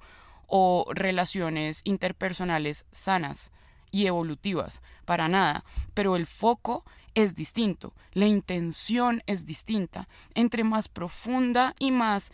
o 0.47 0.85
relaciones 0.93 1.81
interpersonales 1.83 2.85
sanas 2.91 3.51
y 3.89 4.05
evolutivas, 4.05 4.81
para 5.05 5.27
nada, 5.27 5.63
pero 5.93 6.15
el 6.15 6.25
foco 6.27 6.83
es 7.15 7.35
distinto, 7.35 7.93
la 8.11 8.27
intención 8.27 9.23
es 9.25 9.45
distinta, 9.45 10.07
entre 10.35 10.63
más 10.63 10.87
profunda 10.87 11.75
y 11.79 11.91
más 11.91 12.31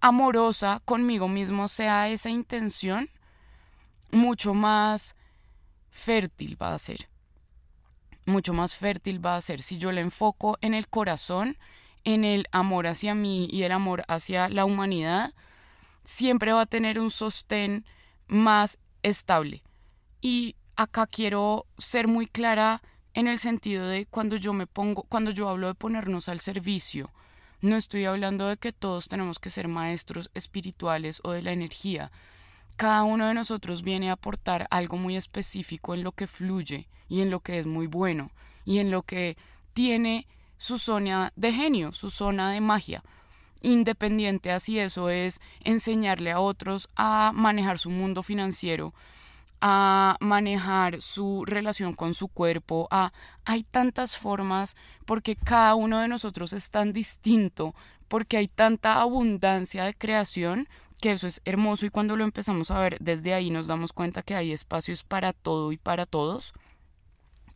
amorosa 0.00 0.82
conmigo 0.84 1.28
mismo 1.28 1.68
sea 1.68 2.08
esa 2.08 2.30
intención, 2.30 3.08
mucho 4.14 4.54
más 4.54 5.14
fértil 5.90 6.60
va 6.60 6.74
a 6.74 6.78
ser. 6.78 7.08
Mucho 8.26 8.54
más 8.54 8.76
fértil 8.76 9.24
va 9.24 9.36
a 9.36 9.40
ser 9.40 9.62
si 9.62 9.76
yo 9.76 9.92
la 9.92 10.00
enfoco 10.00 10.56
en 10.60 10.72
el 10.74 10.88
corazón, 10.88 11.58
en 12.04 12.24
el 12.24 12.46
amor 12.52 12.86
hacia 12.86 13.14
mí 13.14 13.48
y 13.50 13.64
el 13.64 13.72
amor 13.72 14.04
hacia 14.08 14.48
la 14.48 14.64
humanidad, 14.64 15.34
siempre 16.04 16.52
va 16.52 16.62
a 16.62 16.66
tener 16.66 16.98
un 16.98 17.10
sostén 17.10 17.84
más 18.26 18.78
estable 19.02 19.62
y 20.24 20.56
acá 20.76 21.06
quiero 21.06 21.66
ser 21.76 22.08
muy 22.08 22.26
clara 22.26 22.82
en 23.12 23.28
el 23.28 23.38
sentido 23.38 23.86
de 23.86 24.06
cuando 24.06 24.36
yo 24.36 24.54
me 24.54 24.66
pongo, 24.66 25.02
cuando 25.02 25.30
yo 25.30 25.50
hablo 25.50 25.66
de 25.66 25.74
ponernos 25.74 26.30
al 26.30 26.40
servicio, 26.40 27.10
no 27.60 27.76
estoy 27.76 28.06
hablando 28.06 28.48
de 28.48 28.56
que 28.56 28.72
todos 28.72 29.08
tenemos 29.08 29.38
que 29.38 29.50
ser 29.50 29.68
maestros 29.68 30.30
espirituales 30.32 31.20
o 31.24 31.32
de 31.32 31.42
la 31.42 31.52
energía. 31.52 32.10
Cada 32.76 33.04
uno 33.04 33.26
de 33.28 33.34
nosotros 33.34 33.82
viene 33.82 34.10
a 34.10 34.14
aportar 34.14 34.66
algo 34.70 34.96
muy 34.96 35.16
específico 35.16 35.94
en 35.94 36.02
lo 36.02 36.12
que 36.12 36.26
fluye 36.26 36.88
y 37.08 37.20
en 37.20 37.30
lo 37.30 37.40
que 37.40 37.58
es 37.58 37.66
muy 37.66 37.86
bueno 37.86 38.30
y 38.64 38.78
en 38.78 38.90
lo 38.90 39.02
que 39.02 39.36
tiene 39.74 40.26
su 40.56 40.78
zona 40.78 41.32
de 41.36 41.52
genio, 41.52 41.92
su 41.92 42.10
zona 42.10 42.50
de 42.50 42.60
magia. 42.60 43.02
Independiente 43.60 44.52
así 44.52 44.78
eso 44.78 45.08
es 45.08 45.40
enseñarle 45.60 46.32
a 46.32 46.40
otros 46.40 46.90
a 46.96 47.32
manejar 47.34 47.78
su 47.78 47.90
mundo 47.90 48.22
financiero, 48.22 48.92
a 49.60 50.16
manejar 50.20 51.00
su 51.00 51.44
relación 51.46 51.94
con 51.94 52.12
su 52.12 52.28
cuerpo, 52.28 52.88
a 52.90 53.12
hay 53.44 53.62
tantas 53.62 54.18
formas 54.18 54.76
porque 55.06 55.36
cada 55.36 55.74
uno 55.74 56.00
de 56.00 56.08
nosotros 56.08 56.52
es 56.52 56.70
tan 56.70 56.92
distinto, 56.92 57.74
porque 58.08 58.36
hay 58.36 58.48
tanta 58.48 59.00
abundancia 59.00 59.84
de 59.84 59.94
creación 59.94 60.68
que 61.04 61.12
eso 61.12 61.26
es 61.26 61.42
hermoso 61.44 61.84
y 61.84 61.90
cuando 61.90 62.16
lo 62.16 62.24
empezamos 62.24 62.70
a 62.70 62.80
ver 62.80 62.96
desde 62.98 63.34
ahí 63.34 63.50
nos 63.50 63.66
damos 63.66 63.92
cuenta 63.92 64.22
que 64.22 64.34
hay 64.34 64.52
espacios 64.52 65.02
para 65.02 65.34
todo 65.34 65.70
y 65.70 65.76
para 65.76 66.06
todos 66.06 66.54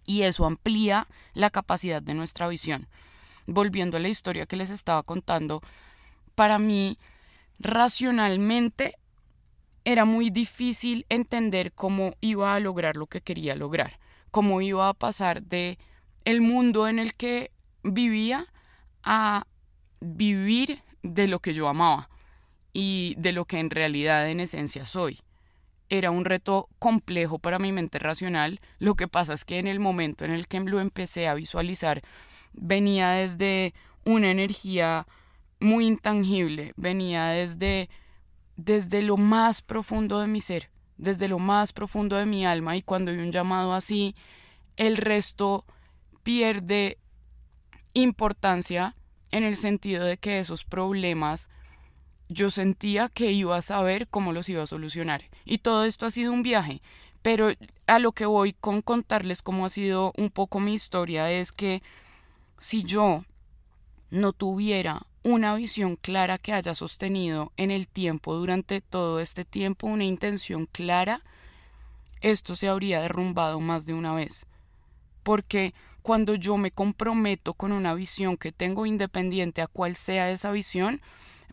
y 0.04 0.20
eso 0.24 0.44
amplía 0.44 1.06
la 1.32 1.48
capacidad 1.48 2.02
de 2.02 2.12
nuestra 2.12 2.46
visión. 2.46 2.88
Volviendo 3.46 3.96
a 3.96 4.00
la 4.00 4.10
historia 4.10 4.44
que 4.44 4.56
les 4.56 4.68
estaba 4.68 5.02
contando, 5.02 5.62
para 6.34 6.58
mí 6.58 6.98
racionalmente 7.58 8.98
era 9.82 10.04
muy 10.04 10.28
difícil 10.28 11.06
entender 11.08 11.72
cómo 11.72 12.16
iba 12.20 12.54
a 12.54 12.60
lograr 12.60 12.98
lo 12.98 13.06
que 13.06 13.22
quería 13.22 13.56
lograr, 13.56 13.98
cómo 14.30 14.60
iba 14.60 14.90
a 14.90 14.92
pasar 14.92 15.42
de 15.42 15.78
el 16.26 16.42
mundo 16.42 16.86
en 16.86 16.98
el 16.98 17.14
que 17.14 17.50
vivía 17.82 18.44
a 19.02 19.46
vivir 20.00 20.82
de 21.02 21.28
lo 21.28 21.40
que 21.40 21.54
yo 21.54 21.66
amaba 21.66 22.10
y 22.72 23.14
de 23.18 23.32
lo 23.32 23.44
que 23.44 23.58
en 23.58 23.70
realidad 23.70 24.28
en 24.28 24.40
esencia 24.40 24.86
soy. 24.86 25.20
Era 25.88 26.10
un 26.10 26.24
reto 26.24 26.68
complejo 26.78 27.38
para 27.38 27.58
mi 27.58 27.72
mente 27.72 27.98
racional, 27.98 28.60
lo 28.78 28.94
que 28.94 29.08
pasa 29.08 29.32
es 29.32 29.44
que 29.44 29.58
en 29.58 29.66
el 29.66 29.80
momento 29.80 30.24
en 30.24 30.32
el 30.32 30.46
que 30.46 30.60
lo 30.60 30.80
empecé 30.80 31.28
a 31.28 31.34
visualizar 31.34 32.02
venía 32.52 33.10
desde 33.10 33.74
una 34.04 34.30
energía 34.30 35.06
muy 35.60 35.86
intangible, 35.86 36.72
venía 36.76 37.26
desde, 37.26 37.88
desde 38.56 39.02
lo 39.02 39.16
más 39.16 39.62
profundo 39.62 40.20
de 40.20 40.26
mi 40.26 40.40
ser, 40.40 40.70
desde 40.96 41.28
lo 41.28 41.38
más 41.38 41.72
profundo 41.72 42.16
de 42.16 42.26
mi 42.26 42.44
alma 42.44 42.76
y 42.76 42.82
cuando 42.82 43.10
hay 43.10 43.18
un 43.18 43.32
llamado 43.32 43.72
así, 43.72 44.14
el 44.76 44.96
resto 44.96 45.64
pierde 46.22 46.98
importancia 47.94 48.94
en 49.30 49.44
el 49.44 49.56
sentido 49.56 50.04
de 50.04 50.18
que 50.18 50.38
esos 50.38 50.64
problemas 50.64 51.48
yo 52.28 52.50
sentía 52.50 53.08
que 53.08 53.32
iba 53.32 53.56
a 53.56 53.62
saber 53.62 54.08
cómo 54.08 54.32
los 54.32 54.48
iba 54.48 54.62
a 54.62 54.66
solucionar. 54.66 55.24
Y 55.44 55.58
todo 55.58 55.84
esto 55.84 56.06
ha 56.06 56.10
sido 56.10 56.32
un 56.32 56.42
viaje, 56.42 56.82
pero 57.22 57.50
a 57.86 57.98
lo 57.98 58.12
que 58.12 58.26
voy 58.26 58.52
con 58.52 58.82
contarles 58.82 59.42
cómo 59.42 59.66
ha 59.66 59.70
sido 59.70 60.12
un 60.16 60.30
poco 60.30 60.60
mi 60.60 60.74
historia 60.74 61.30
es 61.30 61.52
que 61.52 61.82
si 62.58 62.82
yo 62.82 63.24
no 64.10 64.32
tuviera 64.32 65.02
una 65.22 65.54
visión 65.54 65.96
clara 65.96 66.38
que 66.38 66.52
haya 66.52 66.74
sostenido 66.74 67.52
en 67.56 67.70
el 67.70 67.88
tiempo, 67.88 68.34
durante 68.34 68.80
todo 68.80 69.20
este 69.20 69.44
tiempo, 69.44 69.86
una 69.86 70.04
intención 70.04 70.66
clara, 70.66 71.22
esto 72.20 72.56
se 72.56 72.68
habría 72.68 73.00
derrumbado 73.00 73.60
más 73.60 73.84
de 73.86 73.94
una 73.94 74.14
vez. 74.14 74.46
Porque 75.22 75.74
cuando 76.02 76.34
yo 76.34 76.56
me 76.56 76.70
comprometo 76.70 77.52
con 77.52 77.72
una 77.72 77.94
visión 77.94 78.36
que 78.36 78.52
tengo 78.52 78.86
independiente 78.86 79.60
a 79.60 79.66
cual 79.66 79.96
sea 79.96 80.30
esa 80.30 80.50
visión, 80.52 81.02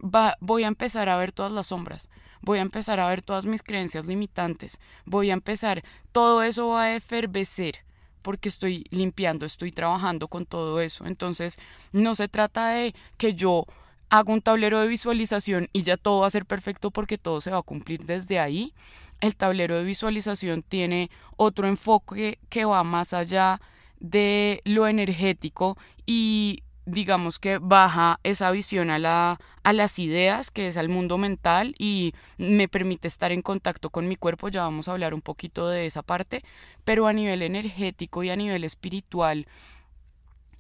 va, 0.02 0.38
voy 0.40 0.64
a 0.64 0.68
empezar 0.68 1.10
a 1.10 1.18
ver 1.18 1.32
todas 1.32 1.52
las 1.52 1.68
sombras, 1.68 2.10
voy 2.42 2.60
a 2.60 2.64
empezar 2.64 3.00
a 3.00 3.08
ver 3.08 3.22
todas 3.22 3.46
mis 3.46 3.64
creencias 3.64 4.06
limitantes, 4.06 4.80
voy 5.06 5.30
a 5.30 5.34
empezar, 5.34 5.84
todo 6.12 6.44
eso 6.44 6.70
va 6.70 6.84
a 6.84 6.96
efervecer 6.96 7.86
porque 8.22 8.50
estoy 8.50 8.86
limpiando, 8.90 9.46
estoy 9.46 9.72
trabajando 9.72 10.28
con 10.28 10.48
todo 10.48 10.82
eso. 10.82 11.06
Entonces, 11.06 11.60
no 11.92 12.16
se 12.16 12.28
trata 12.28 12.70
de 12.70 12.96
que 13.18 13.36
yo 13.36 13.68
haga 14.10 14.34
un 14.34 14.42
tablero 14.42 14.82
de 14.82 14.88
visualización 14.88 15.70
y 15.74 15.84
ya 15.84 15.96
todo 15.96 16.22
va 16.22 16.28
a 16.28 16.32
ser 16.32 16.48
perfecto 16.48 16.90
porque 16.90 17.20
todo 17.20 17.40
se 17.40 17.52
va 17.52 17.60
a 17.60 17.62
cumplir 17.62 18.06
desde 18.06 18.40
ahí. 18.40 18.74
El 19.22 19.36
tablero 19.36 19.76
de 19.76 19.84
visualización 19.84 20.64
tiene 20.64 21.12
otro 21.38 21.68
enfoque 21.68 22.40
que 22.50 22.66
va 22.66 22.84
más 22.84 23.14
allá 23.14 23.62
de 24.00 24.62
lo 24.66 24.88
energético 24.88 25.78
y 26.08 26.64
digamos 26.86 27.40
que 27.40 27.58
baja 27.58 28.20
esa 28.24 28.52
visión 28.52 28.90
a, 28.90 29.00
la, 29.00 29.40
a 29.64 29.74
las 29.74 29.98
ideas, 30.00 30.52
que 30.52 30.68
es 30.68 30.78
al 30.78 30.90
mundo 30.90 31.18
mental, 31.18 31.76
y 31.80 32.14
me 32.38 32.68
permite 32.68 33.08
estar 33.08 33.32
en 33.32 33.42
contacto 33.42 33.90
con 33.90 34.08
mi 34.08 34.16
cuerpo, 34.16 34.50
ya 34.50 34.64
vamos 34.64 34.88
a 34.88 34.92
hablar 34.92 35.14
un 35.14 35.22
poquito 35.22 35.68
de 35.68 35.88
esa 35.88 36.04
parte, 36.04 36.44
pero 36.84 37.08
a 37.08 37.14
nivel 37.14 37.42
energético 37.42 38.24
y 38.24 38.30
a 38.30 38.36
nivel 38.36 38.64
espiritual, 38.64 39.48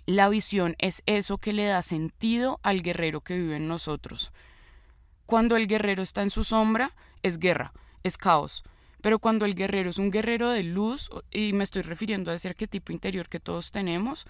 la 0.06 0.30
visión 0.30 0.76
es 0.78 1.04
eso 1.06 1.38
que 1.38 1.54
le 1.54 1.66
da 1.66 1.82
sentido 1.82 2.60
al 2.64 2.82
guerrero 2.82 3.22
que 3.22 3.38
vive 3.38 3.56
en 3.56 3.68
nosotros. 3.68 4.32
Cuando 5.26 5.56
el 5.56 5.68
guerrero 5.68 6.04
está 6.04 6.22
en 6.22 6.30
su 6.30 6.44
sombra, 6.44 6.92
es 7.24 7.40
guerra, 7.40 7.74
es 8.04 8.18
caos. 8.18 8.64
Pero 9.02 9.20
cuando 9.20 9.46
el 9.46 9.56
guerrero 9.56 9.90
es 9.90 9.98
un 9.98 10.12
guerrero 10.12 10.50
de 10.50 10.64
luz, 10.64 11.10
y 11.32 11.54
me 11.54 11.64
estoy 11.64 11.84
refiriendo 11.84 12.32
a 12.32 12.36
ese 12.36 12.50
arquetipo 12.50 12.92
interior 12.92 13.30
que 13.30 13.40
todos 13.40 13.72
tenemos, 13.72 14.26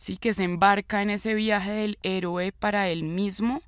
sí 0.00 0.16
que 0.16 0.32
se 0.32 0.44
embarca 0.44 1.02
en 1.02 1.10
ese 1.10 1.34
viaje 1.34 1.72
del 1.72 1.98
héroe 2.02 2.52
para 2.52 2.88
él 2.88 3.02
mismo, 3.02 3.60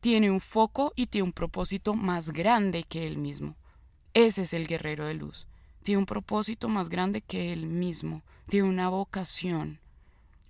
tiene 0.00 0.30
un 0.30 0.40
foco 0.40 0.94
y 0.96 1.08
tiene 1.08 1.24
un 1.24 1.32
propósito 1.34 1.92
más 1.92 2.30
grande 2.30 2.82
que 2.84 3.06
él 3.06 3.18
mismo. 3.18 3.56
Ese 4.14 4.42
es 4.42 4.54
el 4.54 4.66
guerrero 4.66 5.04
de 5.04 5.12
luz. 5.12 5.46
Tiene 5.82 5.98
un 5.98 6.06
propósito 6.06 6.70
más 6.70 6.88
grande 6.88 7.20
que 7.20 7.52
él 7.52 7.66
mismo, 7.66 8.22
tiene 8.48 8.66
una 8.66 8.88
vocación. 8.88 9.78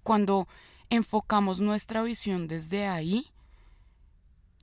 Cuando 0.05 0.47
enfocamos 0.91 1.59
nuestra 1.59 2.05
visión 2.05 2.47
desde 2.47 2.87
ahí, 2.87 3.33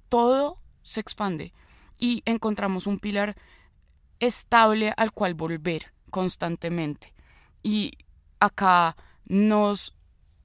todo 0.08 0.60
se 0.82 1.02
expande 1.02 1.52
y 2.00 2.24
encontramos 2.24 2.88
un 2.88 3.00
pilar 3.00 3.36
estable 4.22 4.94
al 4.96 5.12
cual 5.12 5.34
volver 5.34 5.92
constantemente. 6.10 7.14
Y 7.62 7.98
acá 8.40 8.96
nos 9.26 9.98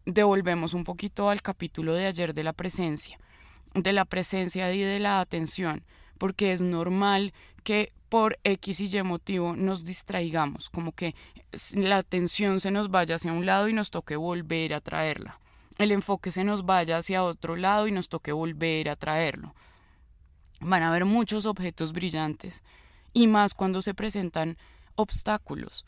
devolvemos 0.08 0.72
un 0.72 0.84
poquito 0.84 1.28
al 1.28 1.42
capítulo 1.42 1.92
de 1.92 2.06
ayer 2.06 2.32
de 2.32 2.42
la 2.42 2.54
presencia, 2.54 3.18
de 3.74 3.92
la 3.92 4.06
presencia 4.06 4.72
y 4.72 4.80
de 4.80 4.98
la 4.98 5.20
atención, 5.20 5.84
porque 6.16 6.52
es 6.52 6.62
normal 6.62 7.34
que 7.62 7.92
por 8.08 8.38
X 8.42 8.80
y 8.80 8.96
Y 8.96 9.02
motivo 9.02 9.54
nos 9.54 9.84
distraigamos, 9.84 10.70
como 10.70 10.92
que 10.92 11.14
la 11.74 11.98
atención 11.98 12.58
se 12.58 12.70
nos 12.70 12.90
vaya 12.90 13.16
hacia 13.16 13.34
un 13.34 13.44
lado 13.44 13.68
y 13.68 13.74
nos 13.74 13.90
toque 13.90 14.16
volver 14.16 14.72
a 14.72 14.80
traerla. 14.80 15.38
El 15.76 15.92
enfoque 15.92 16.32
se 16.32 16.42
nos 16.42 16.64
vaya 16.64 16.96
hacia 16.96 17.22
otro 17.22 17.54
lado 17.56 17.86
y 17.86 17.92
nos 17.92 18.08
toque 18.08 18.32
volver 18.32 18.88
a 18.88 18.96
traerlo. 18.96 19.54
Van 20.60 20.82
a 20.82 20.88
haber 20.88 21.04
muchos 21.04 21.44
objetos 21.44 21.92
brillantes 21.92 22.64
y 23.12 23.26
más 23.26 23.52
cuando 23.52 23.82
se 23.82 23.92
presentan 23.92 24.56
obstáculos 24.96 25.84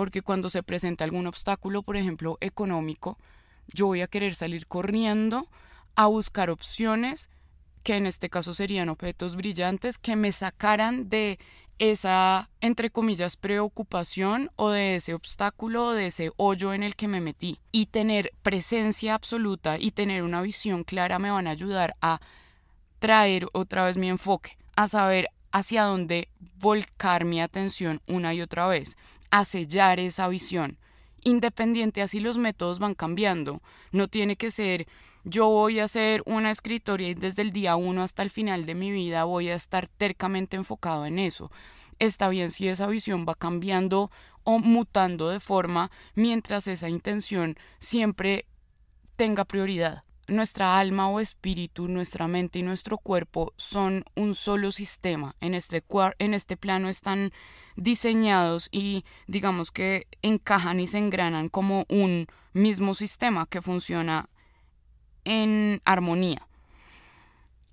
porque 0.00 0.22
cuando 0.22 0.48
se 0.48 0.62
presenta 0.62 1.04
algún 1.04 1.26
obstáculo, 1.26 1.82
por 1.82 1.94
ejemplo, 1.94 2.38
económico, 2.40 3.18
yo 3.66 3.84
voy 3.84 4.00
a 4.00 4.06
querer 4.06 4.34
salir 4.34 4.66
corriendo 4.66 5.46
a 5.94 6.06
buscar 6.06 6.48
opciones 6.48 7.28
que 7.82 7.96
en 7.96 8.06
este 8.06 8.30
caso 8.30 8.54
serían 8.54 8.88
objetos 8.88 9.36
brillantes 9.36 9.98
que 9.98 10.16
me 10.16 10.32
sacaran 10.32 11.10
de 11.10 11.38
esa, 11.78 12.48
entre 12.62 12.88
comillas, 12.88 13.36
preocupación 13.36 14.50
o 14.56 14.70
de 14.70 14.96
ese 14.96 15.12
obstáculo 15.12 15.88
o 15.88 15.92
de 15.92 16.06
ese 16.06 16.30
hoyo 16.38 16.72
en 16.72 16.82
el 16.82 16.96
que 16.96 17.06
me 17.06 17.20
metí. 17.20 17.60
Y 17.70 17.84
tener 17.84 18.32
presencia 18.40 19.12
absoluta 19.12 19.76
y 19.78 19.90
tener 19.90 20.22
una 20.22 20.40
visión 20.40 20.82
clara 20.82 21.18
me 21.18 21.30
van 21.30 21.46
a 21.46 21.50
ayudar 21.50 21.94
a 22.00 22.22
traer 23.00 23.48
otra 23.52 23.84
vez 23.84 23.98
mi 23.98 24.08
enfoque, 24.08 24.56
a 24.76 24.88
saber 24.88 25.28
hacia 25.52 25.82
dónde 25.82 26.30
volcar 26.58 27.26
mi 27.26 27.42
atención 27.42 28.00
una 28.06 28.32
y 28.32 28.40
otra 28.40 28.66
vez, 28.66 28.96
a 29.30 29.44
sellar 29.44 30.00
esa 30.00 30.28
visión. 30.28 30.78
Independiente 31.22 32.02
así 32.02 32.20
los 32.20 32.38
métodos 32.38 32.78
van 32.78 32.94
cambiando. 32.94 33.60
No 33.92 34.08
tiene 34.08 34.36
que 34.36 34.50
ser 34.50 34.86
yo 35.24 35.48
voy 35.48 35.80
a 35.80 35.84
hacer 35.84 36.22
una 36.24 36.50
escritoria 36.50 37.08
y 37.08 37.14
desde 37.14 37.42
el 37.42 37.52
día 37.52 37.76
uno 37.76 38.02
hasta 38.02 38.22
el 38.22 38.30
final 38.30 38.64
de 38.64 38.74
mi 38.74 38.90
vida 38.90 39.24
voy 39.24 39.50
a 39.50 39.54
estar 39.54 39.86
tercamente 39.86 40.56
enfocado 40.56 41.04
en 41.04 41.18
eso. 41.18 41.50
Está 41.98 42.30
bien 42.30 42.50
si 42.50 42.68
esa 42.68 42.86
visión 42.86 43.26
va 43.28 43.34
cambiando 43.34 44.10
o 44.44 44.58
mutando 44.58 45.28
de 45.28 45.38
forma 45.38 45.90
mientras 46.14 46.66
esa 46.66 46.88
intención 46.88 47.56
siempre 47.78 48.46
tenga 49.16 49.44
prioridad. 49.44 50.04
Nuestra 50.30 50.78
alma 50.78 51.08
o 51.08 51.18
espíritu, 51.18 51.88
nuestra 51.88 52.28
mente 52.28 52.60
y 52.60 52.62
nuestro 52.62 52.98
cuerpo 52.98 53.52
son 53.56 54.04
un 54.14 54.36
solo 54.36 54.70
sistema. 54.70 55.34
En 55.40 55.54
este, 55.54 55.82
en 56.20 56.34
este 56.34 56.56
plano 56.56 56.88
están 56.88 57.32
diseñados 57.74 58.68
y 58.70 59.04
digamos 59.26 59.72
que 59.72 60.06
encajan 60.22 60.78
y 60.78 60.86
se 60.86 60.98
engranan 60.98 61.48
como 61.48 61.84
un 61.88 62.28
mismo 62.52 62.94
sistema 62.94 63.46
que 63.46 63.60
funciona 63.60 64.28
en 65.24 65.82
armonía. 65.84 66.46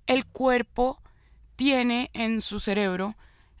El 0.08 0.26
cuerpo 0.26 1.00
tiene 1.54 2.10
en 2.12 2.40
su 2.40 2.58
cerebro 2.58 3.14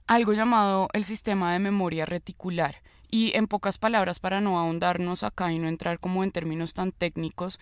algo 0.08 0.32
llamado 0.32 0.88
el 0.92 1.04
sistema 1.04 1.52
de 1.52 1.60
memoria 1.60 2.04
reticular. 2.04 2.82
Y 3.10 3.36
en 3.36 3.46
pocas 3.46 3.78
palabras, 3.78 4.18
para 4.18 4.40
no 4.40 4.58
ahondarnos 4.58 5.22
acá 5.22 5.52
y 5.52 5.60
no 5.60 5.68
entrar 5.68 6.00
como 6.00 6.24
en 6.24 6.32
términos 6.32 6.74
tan 6.74 6.90
técnicos, 6.90 7.60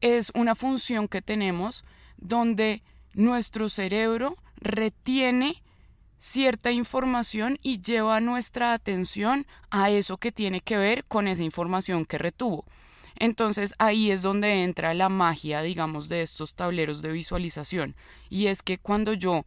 es 0.00 0.30
una 0.34 0.54
función 0.54 1.08
que 1.08 1.22
tenemos 1.22 1.84
donde 2.16 2.82
nuestro 3.14 3.68
cerebro 3.68 4.36
retiene 4.56 5.62
cierta 6.18 6.70
información 6.70 7.58
y 7.62 7.80
lleva 7.80 8.20
nuestra 8.20 8.72
atención 8.72 9.46
a 9.70 9.90
eso 9.90 10.16
que 10.16 10.32
tiene 10.32 10.60
que 10.60 10.76
ver 10.76 11.04
con 11.04 11.28
esa 11.28 11.42
información 11.42 12.04
que 12.04 12.18
retuvo. 12.18 12.64
Entonces 13.18 13.74
ahí 13.78 14.10
es 14.10 14.22
donde 14.22 14.62
entra 14.62 14.94
la 14.94 15.08
magia, 15.08 15.62
digamos, 15.62 16.08
de 16.08 16.22
estos 16.22 16.54
tableros 16.54 17.00
de 17.02 17.12
visualización. 17.12 17.96
Y 18.28 18.48
es 18.48 18.62
que 18.62 18.78
cuando 18.78 19.14
yo 19.14 19.46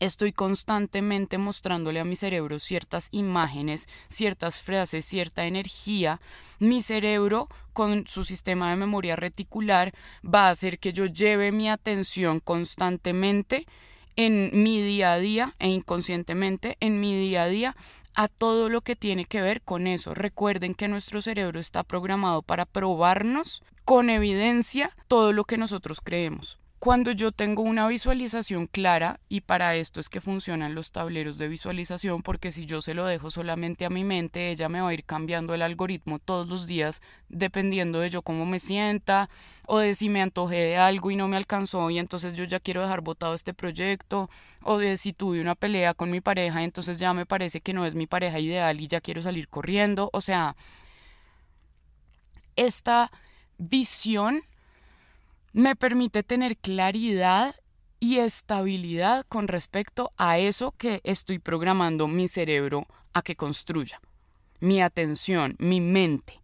estoy 0.00 0.32
constantemente 0.32 1.38
mostrándole 1.38 2.00
a 2.00 2.04
mi 2.04 2.16
cerebro 2.16 2.58
ciertas 2.58 3.08
imágenes, 3.12 3.88
ciertas 4.08 4.60
frases, 4.60 5.04
cierta 5.04 5.46
energía, 5.46 6.20
mi 6.58 6.82
cerebro 6.82 7.48
con 7.72 8.06
su 8.06 8.24
sistema 8.24 8.70
de 8.70 8.76
memoria 8.76 9.14
reticular 9.14 9.92
va 10.22 10.48
a 10.48 10.50
hacer 10.50 10.78
que 10.78 10.92
yo 10.92 11.06
lleve 11.06 11.52
mi 11.52 11.68
atención 11.68 12.40
constantemente 12.40 13.66
en 14.16 14.50
mi 14.62 14.82
día 14.82 15.12
a 15.12 15.18
día 15.18 15.54
e 15.58 15.68
inconscientemente 15.68 16.76
en 16.80 17.00
mi 17.00 17.16
día 17.16 17.44
a 17.44 17.48
día 17.48 17.76
a 18.14 18.28
todo 18.28 18.68
lo 18.68 18.80
que 18.80 18.96
tiene 18.96 19.24
que 19.24 19.40
ver 19.40 19.62
con 19.62 19.86
eso. 19.86 20.14
Recuerden 20.14 20.74
que 20.74 20.88
nuestro 20.88 21.22
cerebro 21.22 21.60
está 21.60 21.84
programado 21.84 22.42
para 22.42 22.66
probarnos 22.66 23.62
con 23.84 24.10
evidencia 24.10 24.90
todo 25.08 25.32
lo 25.32 25.44
que 25.44 25.58
nosotros 25.58 26.00
creemos. 26.02 26.59
Cuando 26.80 27.12
yo 27.12 27.30
tengo 27.30 27.62
una 27.62 27.86
visualización 27.88 28.66
clara, 28.66 29.20
y 29.28 29.42
para 29.42 29.76
esto 29.76 30.00
es 30.00 30.08
que 30.08 30.22
funcionan 30.22 30.74
los 30.74 30.92
tableros 30.92 31.36
de 31.36 31.46
visualización, 31.46 32.22
porque 32.22 32.52
si 32.52 32.64
yo 32.64 32.80
se 32.80 32.94
lo 32.94 33.04
dejo 33.04 33.30
solamente 33.30 33.84
a 33.84 33.90
mi 33.90 34.02
mente, 34.02 34.50
ella 34.50 34.70
me 34.70 34.80
va 34.80 34.88
a 34.88 34.94
ir 34.94 35.04
cambiando 35.04 35.52
el 35.52 35.60
algoritmo 35.60 36.18
todos 36.18 36.48
los 36.48 36.66
días, 36.66 37.02
dependiendo 37.28 38.00
de 38.00 38.08
yo 38.08 38.22
cómo 38.22 38.46
me 38.46 38.60
sienta, 38.60 39.28
o 39.66 39.78
de 39.78 39.94
si 39.94 40.08
me 40.08 40.22
antojé 40.22 40.56
de 40.56 40.78
algo 40.78 41.10
y 41.10 41.16
no 41.16 41.28
me 41.28 41.36
alcanzó, 41.36 41.90
y 41.90 41.98
entonces 41.98 42.34
yo 42.34 42.44
ya 42.44 42.60
quiero 42.60 42.80
dejar 42.80 43.02
botado 43.02 43.34
este 43.34 43.52
proyecto, 43.52 44.30
o 44.62 44.78
de 44.78 44.96
si 44.96 45.12
tuve 45.12 45.42
una 45.42 45.56
pelea 45.56 45.92
con 45.92 46.10
mi 46.10 46.22
pareja, 46.22 46.62
entonces 46.62 46.98
ya 46.98 47.12
me 47.12 47.26
parece 47.26 47.60
que 47.60 47.74
no 47.74 47.84
es 47.84 47.94
mi 47.94 48.06
pareja 48.06 48.40
ideal 48.40 48.80
y 48.80 48.88
ya 48.88 49.02
quiero 49.02 49.20
salir 49.20 49.48
corriendo. 49.48 50.08
O 50.14 50.22
sea, 50.22 50.56
esta 52.56 53.12
visión 53.58 54.44
me 55.52 55.76
permite 55.76 56.22
tener 56.22 56.56
claridad 56.56 57.54
y 57.98 58.18
estabilidad 58.18 59.26
con 59.28 59.48
respecto 59.48 60.12
a 60.16 60.38
eso 60.38 60.72
que 60.72 61.00
estoy 61.04 61.38
programando 61.38 62.08
mi 62.08 62.28
cerebro 62.28 62.86
a 63.12 63.22
que 63.22 63.36
construya, 63.36 64.00
mi 64.60 64.80
atención, 64.80 65.56
mi 65.58 65.80
mente. 65.80 66.40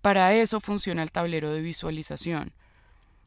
Para 0.00 0.34
eso 0.34 0.60
funciona 0.60 1.02
el 1.02 1.12
tablero 1.12 1.52
de 1.52 1.60
visualización. 1.60 2.54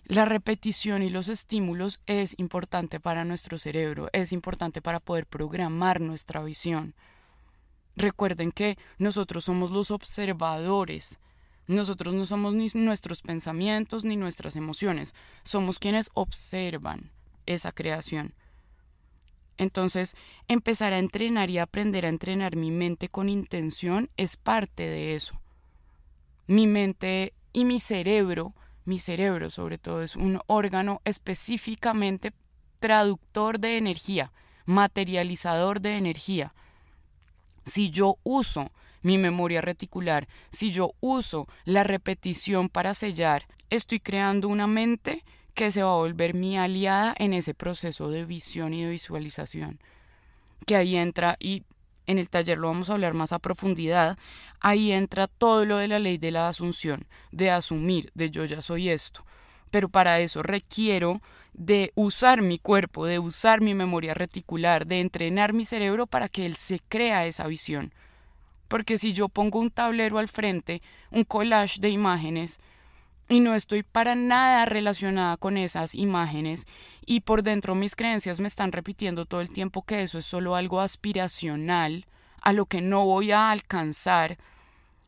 La 0.03 0.25
repetición 0.25 1.03
y 1.03 1.09
los 1.09 1.29
estímulos 1.29 2.03
es 2.05 2.37
importante 2.37 2.99
para 2.99 3.23
nuestro 3.23 3.57
cerebro, 3.57 4.09
es 4.11 4.33
importante 4.33 4.81
para 4.81 4.99
poder 4.99 5.25
programar 5.25 6.01
nuestra 6.01 6.43
visión. 6.43 6.95
Recuerden 7.95 8.51
que 8.51 8.77
nosotros 8.97 9.45
somos 9.45 9.71
los 9.71 9.89
observadores 9.89 11.19
nosotros 11.67 12.13
no 12.13 12.25
somos 12.25 12.53
ni 12.53 12.69
nuestros 12.73 13.21
pensamientos 13.21 14.05
ni 14.05 14.17
nuestras 14.17 14.55
emociones, 14.55 15.15
somos 15.43 15.79
quienes 15.79 16.11
observan 16.13 17.11
esa 17.45 17.71
creación. 17.71 18.33
Entonces, 19.57 20.15
empezar 20.47 20.93
a 20.93 20.99
entrenar 20.99 21.49
y 21.49 21.59
aprender 21.59 22.05
a 22.05 22.09
entrenar 22.09 22.55
mi 22.55 22.71
mente 22.71 23.09
con 23.09 23.29
intención 23.29 24.09
es 24.17 24.37
parte 24.37 24.83
de 24.83 25.15
eso. 25.15 25.39
Mi 26.47 26.67
mente 26.67 27.33
y 27.53 27.65
mi 27.65 27.79
cerebro, 27.79 28.53
mi 28.83 28.99
cerebro 28.99 29.49
sobre 29.49 29.77
todo, 29.77 30.01
es 30.01 30.15
un 30.15 30.41
órgano 30.47 31.01
específicamente 31.05 32.33
traductor 32.79 33.59
de 33.59 33.77
energía, 33.77 34.31
materializador 34.65 35.79
de 35.79 35.97
energía. 35.97 36.53
Si 37.63 37.89
yo 37.89 38.17
uso 38.23 38.71
mi 39.05 39.19
memoria 39.19 39.61
reticular, 39.61 40.27
si 40.49 40.71
yo 40.71 40.93
uso 40.99 41.47
la 41.63 41.83
repetición 41.83 42.69
para 42.69 42.95
sellar, 42.95 43.45
estoy 43.69 43.99
creando 43.99 44.47
una 44.47 44.65
mente 44.65 45.23
que 45.53 45.71
se 45.71 45.83
va 45.83 45.91
a 45.91 45.97
volver 45.97 46.33
mi 46.33 46.57
aliada 46.57 47.13
en 47.19 47.33
ese 47.33 47.53
proceso 47.53 48.09
de 48.09 48.25
visión 48.25 48.73
y 48.73 48.83
de 48.83 48.89
visualización. 48.89 49.79
Que 50.65 50.75
ahí 50.75 50.95
entra, 50.95 51.37
y 51.39 51.61
en 52.07 52.17
el 52.17 52.31
taller 52.31 52.57
lo 52.57 52.67
vamos 52.67 52.89
a 52.89 52.93
hablar 52.93 53.13
más 53.13 53.31
a 53.31 53.37
profundidad, 53.37 54.17
ahí 54.59 54.91
entra 54.91 55.27
todo 55.27 55.65
lo 55.65 55.77
de 55.77 55.87
la 55.87 55.99
ley 55.99 56.17
de 56.17 56.31
la 56.31 56.49
asunción, 56.49 57.05
de 57.31 57.51
asumir, 57.51 58.11
de 58.15 58.31
yo 58.31 58.43
ya 58.45 58.63
soy 58.63 58.89
esto. 58.89 59.23
Pero 59.69 59.87
para 59.87 60.19
eso 60.19 60.41
requiero 60.41 61.21
de 61.53 61.91
usar 61.93 62.41
mi 62.41 62.57
cuerpo, 62.57 63.05
de 63.05 63.19
usar 63.19 63.61
mi 63.61 63.75
memoria 63.75 64.15
reticular, 64.15 64.87
de 64.87 64.99
entrenar 64.99 65.53
mi 65.53 65.63
cerebro 65.63 66.07
para 66.07 66.27
que 66.27 66.47
él 66.47 66.55
se 66.55 66.79
crea 66.89 67.27
esa 67.27 67.45
visión. 67.45 67.93
Porque 68.67 68.97
si 68.97 69.13
yo 69.13 69.29
pongo 69.29 69.59
un 69.59 69.71
tablero 69.71 70.17
al 70.17 70.27
frente, 70.27 70.81
un 71.11 71.23
collage 71.23 71.79
de 71.79 71.89
imágenes, 71.89 72.59
y 73.27 73.39
no 73.39 73.55
estoy 73.55 73.83
para 73.83 74.15
nada 74.15 74.65
relacionada 74.65 75.37
con 75.37 75.57
esas 75.57 75.95
imágenes 75.95 76.67
y 77.05 77.21
por 77.21 77.41
dentro 77.41 77.73
mis 77.73 77.95
creencias 77.95 78.39
me 78.39 78.47
están 78.47 78.71
repitiendo 78.71 79.25
todo 79.25 79.41
el 79.41 79.49
tiempo 79.49 79.83
que 79.83 80.03
eso 80.03 80.19
es 80.19 80.25
solo 80.25 80.55
algo 80.55 80.79
aspiracional, 80.79 82.05
a 82.41 82.53
lo 82.53 82.67
que 82.67 82.81
no 82.81 83.05
voy 83.05 83.31
a 83.31 83.49
alcanzar, 83.49 84.37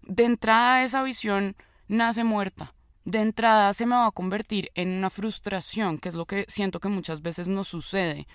de 0.01 0.25
entrada 0.25 0.83
esa 0.83 1.03
visión 1.03 1.55
nace 1.87 2.23
muerta. 2.23 2.73
De 3.05 3.21
entrada 3.21 3.73
se 3.73 3.85
me 3.85 3.95
va 3.95 4.07
a 4.07 4.11
convertir 4.11 4.71
en 4.73 4.89
una 4.89 5.09
frustración, 5.09 5.97
que 5.97 6.09
es 6.09 6.15
lo 6.15 6.25
que 6.25 6.45
siento 6.47 6.79
que 6.79 6.89
muchas 6.89 7.21
veces 7.21 7.47
nos 7.47 7.67
sucede, 7.67 8.27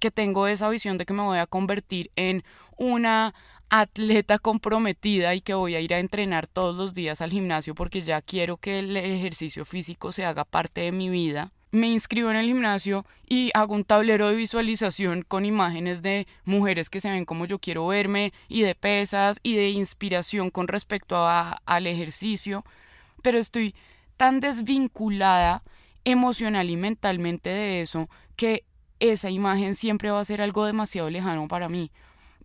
que 0.00 0.10
tengo 0.10 0.46
esa 0.46 0.68
visión 0.68 0.98
de 0.98 1.06
que 1.06 1.14
me 1.14 1.22
voy 1.22 1.38
a 1.38 1.46
convertir 1.46 2.10
en 2.16 2.42
una 2.76 3.34
atleta 3.68 4.38
comprometida 4.38 5.34
y 5.34 5.40
que 5.40 5.54
voy 5.54 5.74
a 5.74 5.80
ir 5.80 5.92
a 5.94 5.98
entrenar 5.98 6.46
todos 6.46 6.76
los 6.76 6.94
días 6.94 7.20
al 7.20 7.30
gimnasio 7.30 7.74
porque 7.74 8.00
ya 8.00 8.22
quiero 8.22 8.56
que 8.56 8.78
el 8.78 8.96
ejercicio 8.96 9.64
físico 9.64 10.12
se 10.12 10.24
haga 10.24 10.44
parte 10.44 10.82
de 10.82 10.92
mi 10.92 11.08
vida. 11.08 11.52
Me 11.72 11.88
inscribo 11.88 12.30
en 12.30 12.36
el 12.36 12.46
gimnasio 12.46 13.04
y 13.28 13.50
hago 13.52 13.74
un 13.74 13.84
tablero 13.84 14.28
de 14.28 14.36
visualización 14.36 15.22
con 15.22 15.44
imágenes 15.44 16.00
de 16.00 16.26
mujeres 16.44 16.88
que 16.88 17.00
se 17.00 17.10
ven 17.10 17.24
como 17.24 17.44
yo 17.44 17.58
quiero 17.58 17.86
verme 17.88 18.32
y 18.48 18.62
de 18.62 18.74
pesas 18.74 19.40
y 19.42 19.56
de 19.56 19.70
inspiración 19.70 20.50
con 20.50 20.68
respecto 20.68 21.16
a, 21.16 21.60
al 21.66 21.86
ejercicio, 21.86 22.64
pero 23.22 23.38
estoy 23.38 23.74
tan 24.16 24.40
desvinculada 24.40 25.62
emocional 26.04 26.70
y 26.70 26.76
mentalmente 26.76 27.50
de 27.50 27.82
eso 27.82 28.08
que 28.36 28.64
esa 29.00 29.28
imagen 29.28 29.74
siempre 29.74 30.10
va 30.10 30.20
a 30.20 30.24
ser 30.24 30.40
algo 30.40 30.64
demasiado 30.64 31.10
lejano 31.10 31.48
para 31.48 31.68
mí 31.68 31.90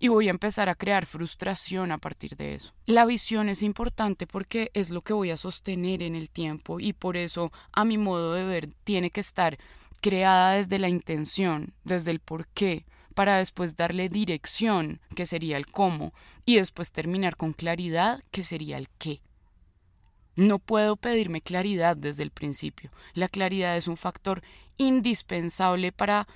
y 0.02 0.08
voy 0.08 0.28
a 0.28 0.32
empezar 0.32 0.68
a 0.68 0.74
crear 0.74 1.06
frustración 1.06 1.92
a 1.92 2.00
partir 2.00 2.36
de 2.36 2.56
eso. 2.56 2.74
La 2.88 3.06
visión 3.06 3.50
es 3.50 3.62
importante 3.62 4.26
porque 4.26 4.72
es 4.74 4.90
lo 4.90 5.04
que 5.04 5.14
voy 5.14 5.30
a 5.30 5.38
sostener 5.38 6.02
en 6.02 6.16
el 6.16 6.32
tiempo 6.32 6.80
y 6.80 6.92
por 6.92 7.18
eso 7.18 7.52
a 7.72 7.86
mi 7.86 8.00
modo 8.00 8.34
de 8.34 8.44
ver 8.44 8.70
tiene 8.84 9.12
que 9.12 9.22
estar 9.22 9.60
creada 10.02 10.54
desde 10.54 10.80
la 10.80 10.90
intención, 10.90 11.76
desde 11.84 12.10
el 12.10 12.20
por 12.20 12.48
qué, 12.48 12.84
para 13.14 13.38
después 13.38 13.76
darle 13.76 14.10
dirección, 14.10 15.02
que 15.16 15.28
sería 15.28 15.56
el 15.56 15.68
cómo, 15.68 16.16
y 16.46 16.56
después 16.56 16.92
terminar 16.92 17.38
con 17.38 17.54
claridad, 17.54 18.24
que 18.32 18.42
sería 18.42 18.80
el 18.80 18.90
qué. 18.98 19.22
No 20.36 20.58
puedo 20.58 20.96
pedirme 20.96 21.42
claridad 21.42 21.96
desde 21.96 22.24
el 22.24 22.32
principio. 22.32 22.90
La 23.14 23.30
claridad 23.30 23.78
es 23.78 23.88
un 23.88 23.98
factor 23.98 24.42
indispensable 24.78 25.92
para, 25.92 26.28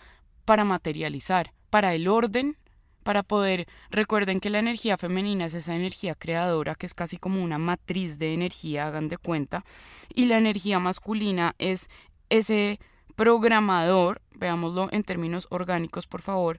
para 0.44 0.66
materializar, 0.66 1.52
para 1.72 1.96
el 1.96 2.08
orden 2.08 2.58
para 3.06 3.22
poder, 3.22 3.68
recuerden 3.92 4.40
que 4.40 4.50
la 4.50 4.58
energía 4.58 4.98
femenina 4.98 5.46
es 5.46 5.54
esa 5.54 5.76
energía 5.76 6.16
creadora 6.16 6.74
que 6.74 6.88
es 6.88 6.96
casi 6.96 7.18
como 7.18 7.44
una 7.44 7.60
matriz 7.60 8.18
de 8.18 8.34
energía, 8.34 8.88
hagan 8.88 9.10
de 9.10 9.20
cuenta, 9.20 9.64
y 10.12 10.26
la 10.26 10.40
energía 10.40 10.80
masculina 10.80 11.54
es 11.60 11.92
ese 12.32 12.80
programador, 13.16 14.24
veámoslo 14.34 14.90
en 14.92 15.04
términos 15.04 15.46
orgánicos, 15.52 16.08
por 16.08 16.24
favor, 16.24 16.58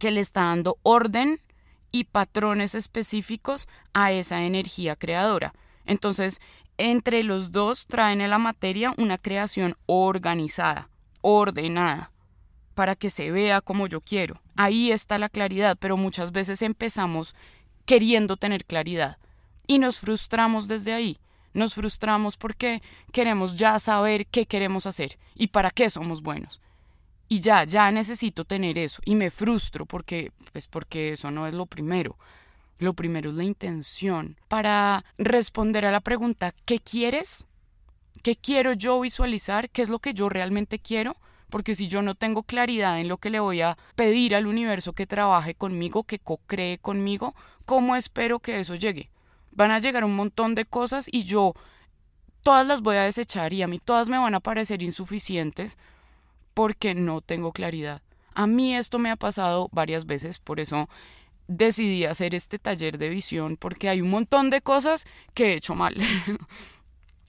que 0.00 0.10
le 0.10 0.22
está 0.22 0.44
dando 0.44 0.78
orden 0.82 1.40
y 1.90 2.04
patrones 2.04 2.74
específicos 2.74 3.68
a 3.92 4.12
esa 4.12 4.44
energía 4.44 4.96
creadora. 4.96 5.52
Entonces, 5.84 6.40
entre 6.78 7.22
los 7.22 7.52
dos 7.52 7.86
traen 7.86 8.22
a 8.22 8.28
la 8.28 8.38
materia 8.38 8.94
una 8.96 9.18
creación 9.18 9.76
organizada, 9.84 10.88
ordenada 11.20 12.12
para 12.72 12.96
que 12.96 13.10
se 13.10 13.30
vea 13.30 13.60
como 13.60 13.86
yo 13.86 14.00
quiero. 14.00 14.40
Ahí 14.56 14.90
está 14.90 15.18
la 15.18 15.28
claridad, 15.28 15.76
pero 15.78 15.96
muchas 15.96 16.32
veces 16.32 16.62
empezamos 16.62 17.34
queriendo 17.84 18.36
tener 18.36 18.64
claridad 18.64 19.18
y 19.66 19.78
nos 19.78 19.98
frustramos 19.98 20.68
desde 20.68 20.92
ahí. 20.92 21.18
Nos 21.54 21.74
frustramos 21.74 22.36
porque 22.36 22.82
queremos 23.12 23.56
ya 23.56 23.78
saber 23.78 24.26
qué 24.26 24.46
queremos 24.46 24.86
hacer 24.86 25.18
y 25.34 25.48
para 25.48 25.70
qué 25.70 25.90
somos 25.90 26.22
buenos. 26.22 26.60
Y 27.28 27.40
ya, 27.40 27.64
ya 27.64 27.90
necesito 27.90 28.44
tener 28.44 28.78
eso 28.78 29.00
y 29.04 29.14
me 29.14 29.30
frustro 29.30 29.86
porque 29.86 30.32
pues 30.52 30.66
porque 30.66 31.12
eso 31.12 31.30
no 31.30 31.46
es 31.46 31.54
lo 31.54 31.66
primero. 31.66 32.16
Lo 32.78 32.94
primero 32.94 33.30
es 33.30 33.36
la 33.36 33.44
intención. 33.44 34.36
Para 34.48 35.04
responder 35.18 35.86
a 35.86 35.90
la 35.90 36.00
pregunta 36.00 36.54
¿qué 36.64 36.80
quieres? 36.80 37.46
¿Qué 38.22 38.36
quiero 38.36 38.72
yo 38.72 39.00
visualizar? 39.00 39.68
¿Qué 39.70 39.82
es 39.82 39.88
lo 39.88 39.98
que 39.98 40.14
yo 40.14 40.28
realmente 40.28 40.78
quiero? 40.78 41.16
Porque 41.52 41.74
si 41.74 41.86
yo 41.86 42.00
no 42.00 42.14
tengo 42.14 42.44
claridad 42.44 42.98
en 42.98 43.08
lo 43.08 43.18
que 43.18 43.28
le 43.28 43.38
voy 43.38 43.60
a 43.60 43.76
pedir 43.94 44.34
al 44.34 44.46
universo 44.46 44.94
que 44.94 45.06
trabaje 45.06 45.54
conmigo, 45.54 46.02
que 46.02 46.18
co-cree 46.18 46.78
conmigo, 46.78 47.34
¿cómo 47.66 47.94
espero 47.94 48.40
que 48.40 48.58
eso 48.58 48.74
llegue? 48.74 49.10
Van 49.50 49.70
a 49.70 49.78
llegar 49.78 50.02
un 50.02 50.16
montón 50.16 50.54
de 50.54 50.64
cosas 50.64 51.08
y 51.12 51.24
yo 51.24 51.52
todas 52.42 52.66
las 52.66 52.80
voy 52.80 52.96
a 52.96 53.02
desechar 53.02 53.52
y 53.52 53.60
a 53.60 53.68
mí 53.68 53.78
todas 53.78 54.08
me 54.08 54.16
van 54.16 54.34
a 54.34 54.40
parecer 54.40 54.82
insuficientes 54.82 55.76
porque 56.54 56.94
no 56.94 57.20
tengo 57.20 57.52
claridad. 57.52 58.00
A 58.32 58.46
mí 58.46 58.74
esto 58.74 58.98
me 58.98 59.10
ha 59.10 59.16
pasado 59.16 59.68
varias 59.72 60.06
veces, 60.06 60.38
por 60.38 60.58
eso 60.58 60.88
decidí 61.48 62.06
hacer 62.06 62.34
este 62.34 62.58
taller 62.58 62.96
de 62.96 63.10
visión 63.10 63.58
porque 63.58 63.90
hay 63.90 64.00
un 64.00 64.08
montón 64.08 64.48
de 64.48 64.62
cosas 64.62 65.04
que 65.34 65.52
he 65.52 65.56
hecho 65.56 65.74
mal. 65.74 65.96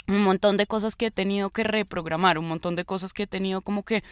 un 0.08 0.24
montón 0.24 0.58
de 0.58 0.68
cosas 0.68 0.96
que 0.96 1.08
he 1.08 1.12
tenido 1.12 1.50
que 1.50 1.64
reprogramar, 1.64 2.38
un 2.38 2.48
montón 2.48 2.76
de 2.76 2.86
cosas 2.86 3.14
que 3.14 3.24
he 3.24 3.28
tenido 3.28 3.62
como 3.62 3.84
que 3.84 4.04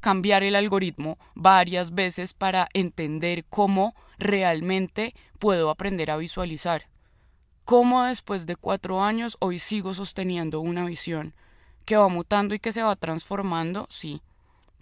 cambiar 0.00 0.42
el 0.42 0.56
algoritmo 0.56 1.18
varias 1.34 1.94
veces 1.94 2.34
para 2.34 2.68
entender 2.74 3.44
cómo 3.48 3.94
realmente 4.18 5.14
puedo 5.38 5.70
aprender 5.70 6.10
a 6.10 6.16
visualizar. 6.16 6.88
Cómo 7.64 8.04
después 8.04 8.46
de 8.46 8.56
cuatro 8.56 9.02
años 9.02 9.36
hoy 9.40 9.58
sigo 9.58 9.94
sosteniendo 9.94 10.60
una 10.60 10.84
visión 10.84 11.34
que 11.84 11.96
va 11.96 12.08
mutando 12.08 12.54
y 12.54 12.58
que 12.58 12.72
se 12.72 12.82
va 12.82 12.96
transformando, 12.96 13.86
sí. 13.88 14.20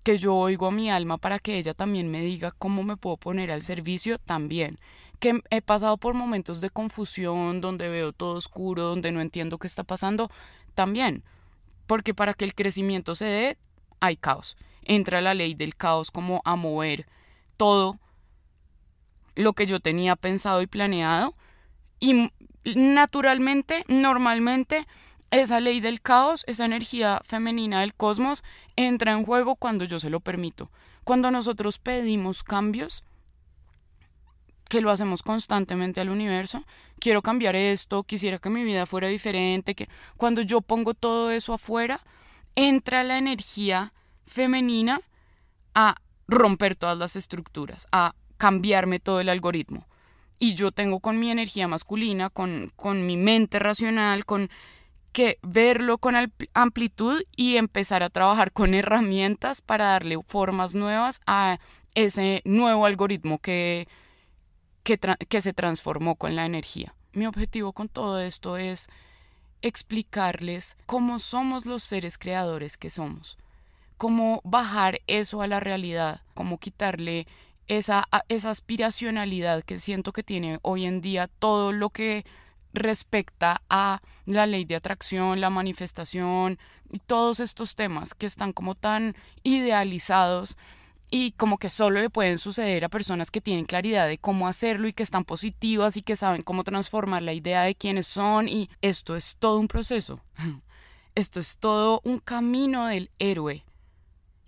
Que 0.03 0.18
yo 0.18 0.35
oigo 0.35 0.66
a 0.66 0.73
mi 0.73 0.90
alma 0.90 1.18
para 1.18 1.38
que 1.38 1.59
ella 1.59 1.75
también 1.75 2.11
me 2.11 2.23
diga 2.23 2.51
cómo 2.51 2.83
me 2.83 2.97
puedo 2.97 3.18
poner 3.18 3.53
al 3.53 3.62
servicio, 3.62 4.18
también 4.18 4.81
que 5.23 5.41
he 5.51 5.63
pasado 5.63 5.99
por 5.99 6.15
momentos 6.15 6.61
de 6.61 6.69
confusión, 6.69 7.61
donde 7.61 7.89
veo 7.89 8.13
todo 8.13 8.35
oscuro, 8.35 8.83
donde 8.83 9.13
no 9.13 9.21
entiendo 9.21 9.57
qué 9.57 9.69
está 9.69 9.85
pasando, 9.85 10.33
también. 10.75 11.23
Porque 11.87 12.13
para 12.13 12.35
que 12.35 12.45
el 12.45 12.57
crecimiento 12.57 13.15
se 13.15 13.27
dé, 13.27 13.59
hay 14.01 14.17
caos. 14.17 14.57
Entra 14.83 15.21
la 15.21 15.35
ley 15.35 15.55
del 15.55 15.77
caos 15.77 16.11
como 16.11 16.43
a 16.45 16.57
mover 16.57 17.07
todo 17.57 18.01
lo 19.37 19.53
que 19.53 19.67
yo 19.67 19.79
tenía 19.79 20.17
pensado 20.17 20.61
y 20.61 20.67
planeado. 20.67 21.37
Y 22.01 22.33
naturalmente, 22.65 23.85
normalmente, 23.87 24.89
esa 25.31 25.61
ley 25.61 25.79
del 25.79 26.03
caos, 26.03 26.43
esa 26.49 26.65
energía 26.65 27.21
femenina 27.23 27.83
del 27.83 27.95
cosmos, 27.95 28.43
entra 28.75 29.13
en 29.13 29.25
juego 29.25 29.55
cuando 29.55 29.85
yo 29.85 30.01
se 30.01 30.11
lo 30.11 30.19
permito. 30.19 30.73
Cuando 31.05 31.31
nosotros 31.31 31.79
pedimos 31.79 32.43
cambios, 32.43 33.05
que 34.73 34.81
lo 34.81 34.91
hacemos 34.91 35.23
constantemente 35.23 36.01
al 36.01 36.09
universo. 36.09 36.65
Quiero 36.99 37.21
cambiar 37.21 37.57
esto, 37.57 38.05
quisiera 38.05 38.39
que 38.39 38.49
mi 38.49 38.65
vida 38.65 38.87
fuera 38.87 39.07
diferente, 39.07 39.75
que 39.75 39.87
cuando 40.17 40.41
yo 40.41 40.63
pongo 40.63 40.95
todo 40.95 41.31
eso 41.31 41.53
afuera, 41.53 42.01
entra 42.55 43.05
la 43.05 43.19
energía 43.19 43.93
femenina 44.25 45.03
a 45.75 45.97
romper 46.27 46.75
todas 46.75 46.97
las 46.97 47.17
estructuras, 47.17 47.87
a 47.93 48.15
cambiarme 48.39 48.99
todo 48.99 49.21
el 49.21 49.29
algoritmo. 49.29 49.87
Y 50.39 50.55
yo 50.55 50.73
tengo 50.73 51.01
con 51.01 51.21
mi 51.21 51.31
energía 51.31 51.69
masculina, 51.69 52.31
con, 52.31 52.73
con 52.75 53.07
mi 53.07 53.19
mente 53.19 53.59
racional, 53.59 54.25
con 54.25 54.49
que 55.13 55.39
verlo 55.43 55.99
con 55.99 56.15
amplitud 56.55 57.23
y 57.37 57.59
empezar 57.59 58.03
a 58.03 58.09
trabajar 58.09 58.53
con 58.53 58.73
herramientas 58.73 59.61
para 59.61 59.85
darle 59.85 60.17
formas 60.27 60.75
nuevas 60.75 61.21
a 61.27 61.59
ese 61.95 62.41
nuevo 62.47 62.87
algoritmo 62.87 63.39
que 63.39 63.87
que, 64.83 65.40
se 65.40 65.53
transformó 65.53 66.16
con 66.16 66.37
la 66.37 66.47
energía. 66.47 66.95
Mi 67.12 67.27
objetivo 67.27 67.73
con 67.73 67.88
todo 67.88 68.21
esto 68.21 68.57
es 68.57 68.88
explicarles 69.61 70.77
cómo 70.87 71.18
somos 71.18 71.66
los 71.66 71.83
seres 71.83 72.18
creadores 72.18 72.77
que 72.77 72.90
somos, 72.90 73.38
cómo 73.97 74.40
bajar 74.45 75.01
eso 75.07 75.42
a 75.42 75.47
la 75.47 75.61
realidad, 75.61 76.23
cómo 76.35 76.59
quitarle 76.59 77.27
esa, 77.68 78.09
esa 78.29 78.51
aspiracionalidad 78.51 79.62
que 79.62 79.79
siento 79.79 80.12
que 80.12 80.25
tiene 80.25 80.59
hoy 80.62 80.85
en 80.85 81.01
día 81.01 81.29
todo 81.29 81.73
lo 81.73 81.90
que 81.90 82.25
respecta 82.75 83.62
a 83.68 84.01
la 84.25 84.47
ley 84.47 84.64
de 84.64 84.77
atracción, 84.77 85.40
la 85.40 85.51
manifestación 85.51 86.59
y 86.90 86.99
todos 86.99 87.38
estos 87.38 87.77
temas 87.77 88.14
que 88.14 88.27
están 88.27 88.53
como 88.53 88.75
tan 88.75 89.14
idealizados 89.42 90.57
y 91.14 91.33
como 91.33 91.59
que 91.59 91.68
solo 91.68 92.01
le 92.01 92.09
pueden 92.09 92.38
suceder 92.38 92.87
a 92.87 92.88
personas 92.88 93.31
que 93.31 93.42
tienen 93.42 93.66
claridad 93.66 94.09
de 94.09 94.16
cómo 94.16 94.48
hacerlo 94.48 94.88
y 94.88 94.94
que 94.94 95.03
están 95.03 95.25
positivas 95.25 95.98
y 95.98 96.03
que 96.03 96.16
saben 96.16 96.40
cómo 96.40 96.64
transformar 96.64 97.22
la 97.22 97.35
idea 97.35 97.64
de 97.64 97.75
quiénes 97.75 98.07
son 98.07 98.48
y 98.48 98.70
esto 98.81 99.14
es 99.14 99.37
todo 99.38 99.59
un 99.59 99.68
proceso. 99.68 100.20
Esto 101.14 101.40
es 101.40 101.59
todo 101.59 102.01
un 102.05 102.20
camino 102.20 102.87
del 102.87 103.11
héroe. 103.18 103.66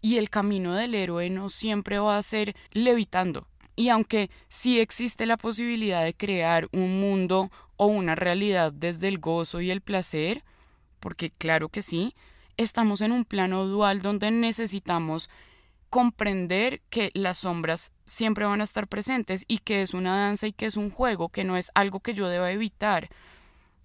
Y 0.00 0.16
el 0.16 0.30
camino 0.30 0.74
del 0.74 0.94
héroe 0.94 1.28
no 1.28 1.50
siempre 1.50 1.98
va 1.98 2.16
a 2.16 2.22
ser 2.22 2.56
levitando. 2.72 3.46
Y 3.76 3.90
aunque 3.90 4.30
sí 4.48 4.80
existe 4.80 5.26
la 5.26 5.36
posibilidad 5.36 6.02
de 6.02 6.14
crear 6.14 6.70
un 6.72 6.98
mundo 6.98 7.50
o 7.76 7.88
una 7.88 8.14
realidad 8.14 8.72
desde 8.72 9.08
el 9.08 9.18
gozo 9.18 9.60
y 9.60 9.70
el 9.70 9.82
placer, 9.82 10.42
porque 11.00 11.30
claro 11.30 11.68
que 11.68 11.82
sí, 11.82 12.14
estamos 12.56 13.02
en 13.02 13.12
un 13.12 13.26
plano 13.26 13.66
dual 13.66 14.00
donde 14.00 14.30
necesitamos 14.30 15.28
comprender 15.94 16.82
que 16.90 17.12
las 17.14 17.38
sombras 17.38 17.92
siempre 18.04 18.44
van 18.44 18.60
a 18.60 18.64
estar 18.64 18.88
presentes 18.88 19.44
y 19.46 19.58
que 19.58 19.80
es 19.80 19.94
una 19.94 20.18
danza 20.18 20.48
y 20.48 20.52
que 20.52 20.66
es 20.66 20.76
un 20.76 20.90
juego, 20.90 21.28
que 21.28 21.44
no 21.44 21.56
es 21.56 21.70
algo 21.72 22.00
que 22.00 22.14
yo 22.14 22.26
deba 22.28 22.50
evitar, 22.50 23.10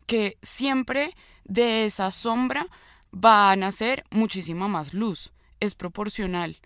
que 0.07 0.35
siempre 0.41 1.13
de 1.43 1.85
esa 1.85 2.09
sombra 2.09 2.65
va 3.13 3.51
a 3.51 3.55
nacer 3.55 4.05
muchísima 4.09 4.67
más 4.67 4.95
luz, 4.95 5.33
es 5.59 5.75
proporcional. 5.75 6.57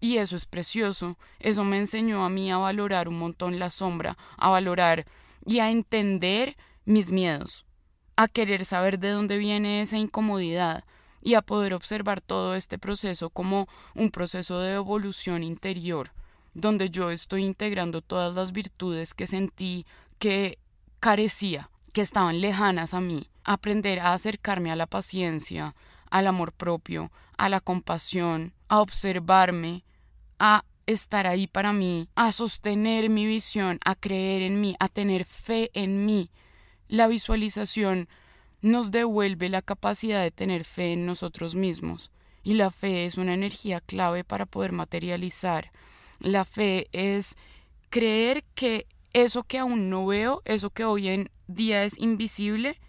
Y 0.00 0.18
eso 0.18 0.36
es 0.36 0.44
precioso, 0.44 1.16
eso 1.40 1.64
me 1.64 1.78
enseñó 1.78 2.22
a 2.22 2.28
mí 2.28 2.52
a 2.52 2.58
valorar 2.58 3.08
un 3.08 3.18
montón 3.18 3.58
la 3.58 3.70
sombra, 3.70 4.18
a 4.36 4.50
valorar 4.50 5.06
y 5.46 5.60
a 5.60 5.70
entender 5.70 6.58
mis 6.84 7.10
miedos, 7.10 7.64
a 8.16 8.28
querer 8.28 8.66
saber 8.66 8.98
de 8.98 9.08
dónde 9.08 9.38
viene 9.38 9.80
esa 9.80 9.96
incomodidad, 9.96 10.84
y 11.24 11.34
a 11.34 11.42
poder 11.42 11.72
observar 11.74 12.20
todo 12.20 12.54
este 12.54 12.78
proceso 12.78 13.30
como 13.30 13.66
un 13.94 14.10
proceso 14.10 14.60
de 14.60 14.74
evolución 14.74 15.42
interior, 15.42 16.12
donde 16.52 16.90
yo 16.90 17.10
estoy 17.10 17.44
integrando 17.44 18.02
todas 18.02 18.32
las 18.34 18.52
virtudes 18.52 19.14
que 19.14 19.26
sentí 19.26 19.86
que 20.18 20.58
carecía, 21.00 21.70
que 21.92 22.02
estaban 22.02 22.40
lejanas 22.40 22.92
a 22.92 23.00
mí, 23.00 23.30
aprender 23.42 24.00
a 24.00 24.12
acercarme 24.12 24.70
a 24.70 24.76
la 24.76 24.86
paciencia, 24.86 25.74
al 26.10 26.26
amor 26.26 26.52
propio, 26.52 27.10
a 27.38 27.48
la 27.48 27.60
compasión, 27.60 28.52
a 28.68 28.80
observarme, 28.80 29.82
a 30.38 30.64
estar 30.86 31.26
ahí 31.26 31.46
para 31.46 31.72
mí, 31.72 32.08
a 32.14 32.32
sostener 32.32 33.08
mi 33.08 33.26
visión, 33.26 33.78
a 33.82 33.94
creer 33.94 34.42
en 34.42 34.60
mí, 34.60 34.76
a 34.78 34.88
tener 34.88 35.24
fe 35.24 35.70
en 35.72 36.04
mí. 36.04 36.30
La 36.86 37.08
visualización 37.08 38.08
nos 38.64 38.90
devuelve 38.90 39.50
la 39.50 39.60
capacidad 39.60 40.22
de 40.22 40.30
tener 40.30 40.64
fe 40.64 40.94
en 40.94 41.04
nosotros 41.04 41.54
mismos. 41.54 42.10
Y 42.42 42.54
la 42.54 42.70
fe 42.70 43.04
es 43.04 43.18
una 43.18 43.34
energía 43.34 43.82
clave 43.82 44.24
para 44.24 44.46
poder 44.46 44.72
materializar. 44.72 45.70
La 46.18 46.46
fe 46.46 46.88
es 46.92 47.36
creer 47.90 48.42
que 48.54 48.86
eso 49.12 49.42
que 49.42 49.58
aún 49.58 49.90
no 49.90 50.06
veo, 50.06 50.40
eso 50.46 50.70
que 50.70 50.86
hoy 50.86 51.08
en 51.08 51.30
día 51.46 51.84
es 51.84 51.98
invisible, 51.98 52.80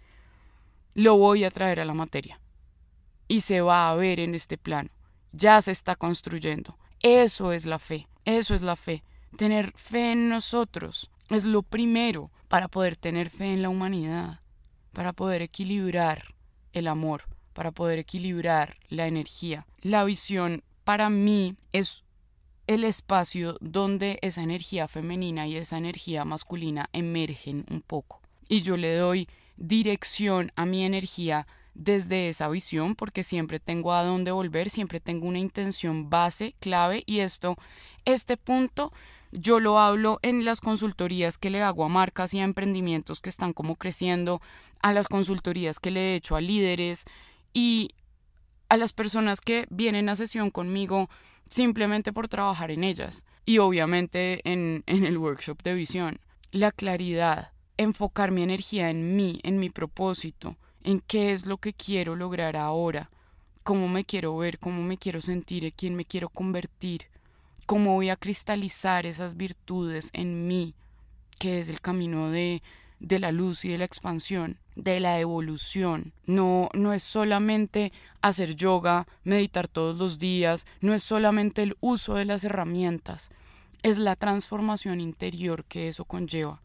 lo 0.94 1.18
voy 1.18 1.44
a 1.44 1.50
traer 1.50 1.80
a 1.80 1.84
la 1.84 1.92
materia. 1.92 2.40
Y 3.28 3.42
se 3.42 3.60
va 3.60 3.90
a 3.90 3.94
ver 3.96 4.18
en 4.18 4.34
este 4.34 4.56
plano. 4.56 4.88
Ya 5.32 5.60
se 5.60 5.72
está 5.72 5.94
construyendo. 5.94 6.78
Eso 7.02 7.52
es 7.52 7.66
la 7.66 7.78
fe. 7.78 8.08
Eso 8.24 8.54
es 8.54 8.62
la 8.62 8.76
fe. 8.76 9.04
Tener 9.36 9.74
fe 9.76 10.12
en 10.12 10.30
nosotros 10.30 11.10
es 11.28 11.44
lo 11.44 11.62
primero 11.62 12.30
para 12.48 12.68
poder 12.68 12.96
tener 12.96 13.28
fe 13.28 13.52
en 13.52 13.60
la 13.60 13.68
humanidad, 13.68 14.40
para 14.96 15.12
poder 15.12 15.42
equilibrar 15.42 16.34
el 16.72 16.88
amor, 16.88 17.24
para 17.52 17.70
poder 17.70 17.98
equilibrar 17.98 18.78
la 18.88 19.06
energía. 19.06 19.66
La 19.82 20.04
visión 20.04 20.62
para 20.84 21.10
mí 21.10 21.54
es 21.72 22.02
el 22.66 22.82
espacio 22.82 23.58
donde 23.60 24.18
esa 24.22 24.42
energía 24.42 24.88
femenina 24.88 25.46
y 25.46 25.56
esa 25.56 25.76
energía 25.76 26.24
masculina 26.24 26.88
emergen 26.94 27.66
un 27.70 27.82
poco. 27.82 28.22
Y 28.48 28.62
yo 28.62 28.78
le 28.78 28.96
doy 28.96 29.28
dirección 29.58 30.50
a 30.56 30.64
mi 30.64 30.82
energía 30.82 31.46
desde 31.74 32.30
esa 32.30 32.48
visión 32.48 32.94
porque 32.94 33.22
siempre 33.22 33.60
tengo 33.60 33.92
a 33.92 34.02
dónde 34.02 34.30
volver, 34.30 34.70
siempre 34.70 34.98
tengo 34.98 35.26
una 35.26 35.40
intención 35.40 36.08
base, 36.08 36.54
clave 36.58 37.02
y 37.04 37.18
esto, 37.18 37.58
este 38.06 38.38
punto 38.38 38.94
yo 39.32 39.60
lo 39.60 39.78
hablo 39.78 40.18
en 40.22 40.44
las 40.44 40.60
consultorías 40.60 41.38
que 41.38 41.50
le 41.50 41.62
hago 41.62 41.84
a 41.84 41.88
marcas 41.88 42.34
y 42.34 42.40
a 42.40 42.44
emprendimientos 42.44 43.20
que 43.20 43.28
están 43.28 43.52
como 43.52 43.76
creciendo, 43.76 44.40
a 44.80 44.92
las 44.92 45.08
consultorías 45.08 45.80
que 45.80 45.90
le 45.90 46.12
he 46.12 46.14
hecho 46.16 46.36
a 46.36 46.40
líderes 46.40 47.04
y 47.52 47.90
a 48.68 48.76
las 48.76 48.92
personas 48.92 49.40
que 49.40 49.66
vienen 49.70 50.08
a 50.08 50.16
sesión 50.16 50.50
conmigo 50.50 51.08
simplemente 51.48 52.12
por 52.12 52.28
trabajar 52.28 52.70
en 52.70 52.84
ellas 52.84 53.24
y 53.44 53.58
obviamente 53.58 54.40
en, 54.44 54.82
el 54.86 55.18
workshop 55.18 55.62
de 55.62 55.74
visión. 55.74 56.18
La 56.50 56.72
claridad, 56.72 57.52
enfocar 57.76 58.30
mi 58.30 58.42
energía 58.42 58.90
en 58.90 59.16
mí, 59.16 59.40
en 59.42 59.58
mi 59.58 59.70
propósito, 59.70 60.56
en 60.82 61.00
qué 61.00 61.32
es 61.32 61.46
lo 61.46 61.58
que 61.58 61.72
quiero 61.72 62.16
lograr 62.16 62.56
ahora, 62.56 63.10
cómo 63.62 63.88
me 63.88 64.04
quiero 64.04 64.36
ver, 64.36 64.58
cómo 64.58 64.82
me 64.82 64.98
quiero 64.98 65.20
sentir, 65.20 65.64
en 65.64 65.72
quién 65.72 65.94
me 65.94 66.04
quiero 66.04 66.28
convertir, 66.28 67.08
cómo 67.66 67.94
voy 67.94 68.08
a 68.08 68.16
cristalizar 68.16 69.04
esas 69.06 69.36
virtudes 69.36 70.10
en 70.12 70.46
mí, 70.46 70.74
que 71.38 71.58
es 71.58 71.68
el 71.68 71.80
camino 71.80 72.30
de, 72.30 72.62
de 73.00 73.18
la 73.18 73.32
luz 73.32 73.64
y 73.64 73.68
de 73.68 73.78
la 73.78 73.84
expansión, 73.84 74.58
de 74.76 75.00
la 75.00 75.20
evolución. 75.20 76.12
No, 76.24 76.68
no 76.72 76.92
es 76.92 77.02
solamente 77.02 77.92
hacer 78.22 78.54
yoga, 78.54 79.06
meditar 79.24 79.68
todos 79.68 79.98
los 79.98 80.18
días, 80.18 80.66
no 80.80 80.94
es 80.94 81.02
solamente 81.02 81.62
el 81.62 81.76
uso 81.80 82.14
de 82.14 82.24
las 82.24 82.44
herramientas, 82.44 83.30
es 83.82 83.98
la 83.98 84.16
transformación 84.16 85.00
interior 85.00 85.64
que 85.64 85.88
eso 85.88 86.04
conlleva. 86.04 86.60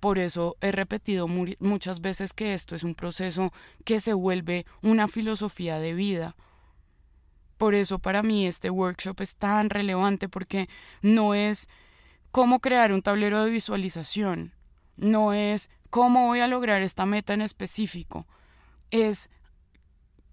Por 0.00 0.18
eso 0.18 0.56
he 0.60 0.72
repetido 0.72 1.26
muchas 1.26 2.00
veces 2.00 2.32
que 2.32 2.54
esto 2.54 2.74
es 2.74 2.84
un 2.84 2.94
proceso 2.94 3.52
que 3.84 4.00
se 4.00 4.12
vuelve 4.12 4.66
una 4.82 5.08
filosofía 5.08 5.78
de 5.78 5.94
vida. 5.94 6.36
Por 7.58 7.74
eso 7.74 7.98
para 7.98 8.22
mí 8.22 8.46
este 8.46 8.70
workshop 8.70 9.20
es 9.20 9.36
tan 9.36 9.70
relevante 9.70 10.28
porque 10.28 10.68
no 11.02 11.34
es 11.34 11.68
cómo 12.30 12.60
crear 12.60 12.92
un 12.92 13.02
tablero 13.02 13.44
de 13.44 13.50
visualización, 13.50 14.52
no 14.96 15.32
es 15.32 15.70
cómo 15.90 16.26
voy 16.26 16.40
a 16.40 16.48
lograr 16.48 16.82
esta 16.82 17.06
meta 17.06 17.32
en 17.34 17.42
específico, 17.42 18.26
es 18.90 19.30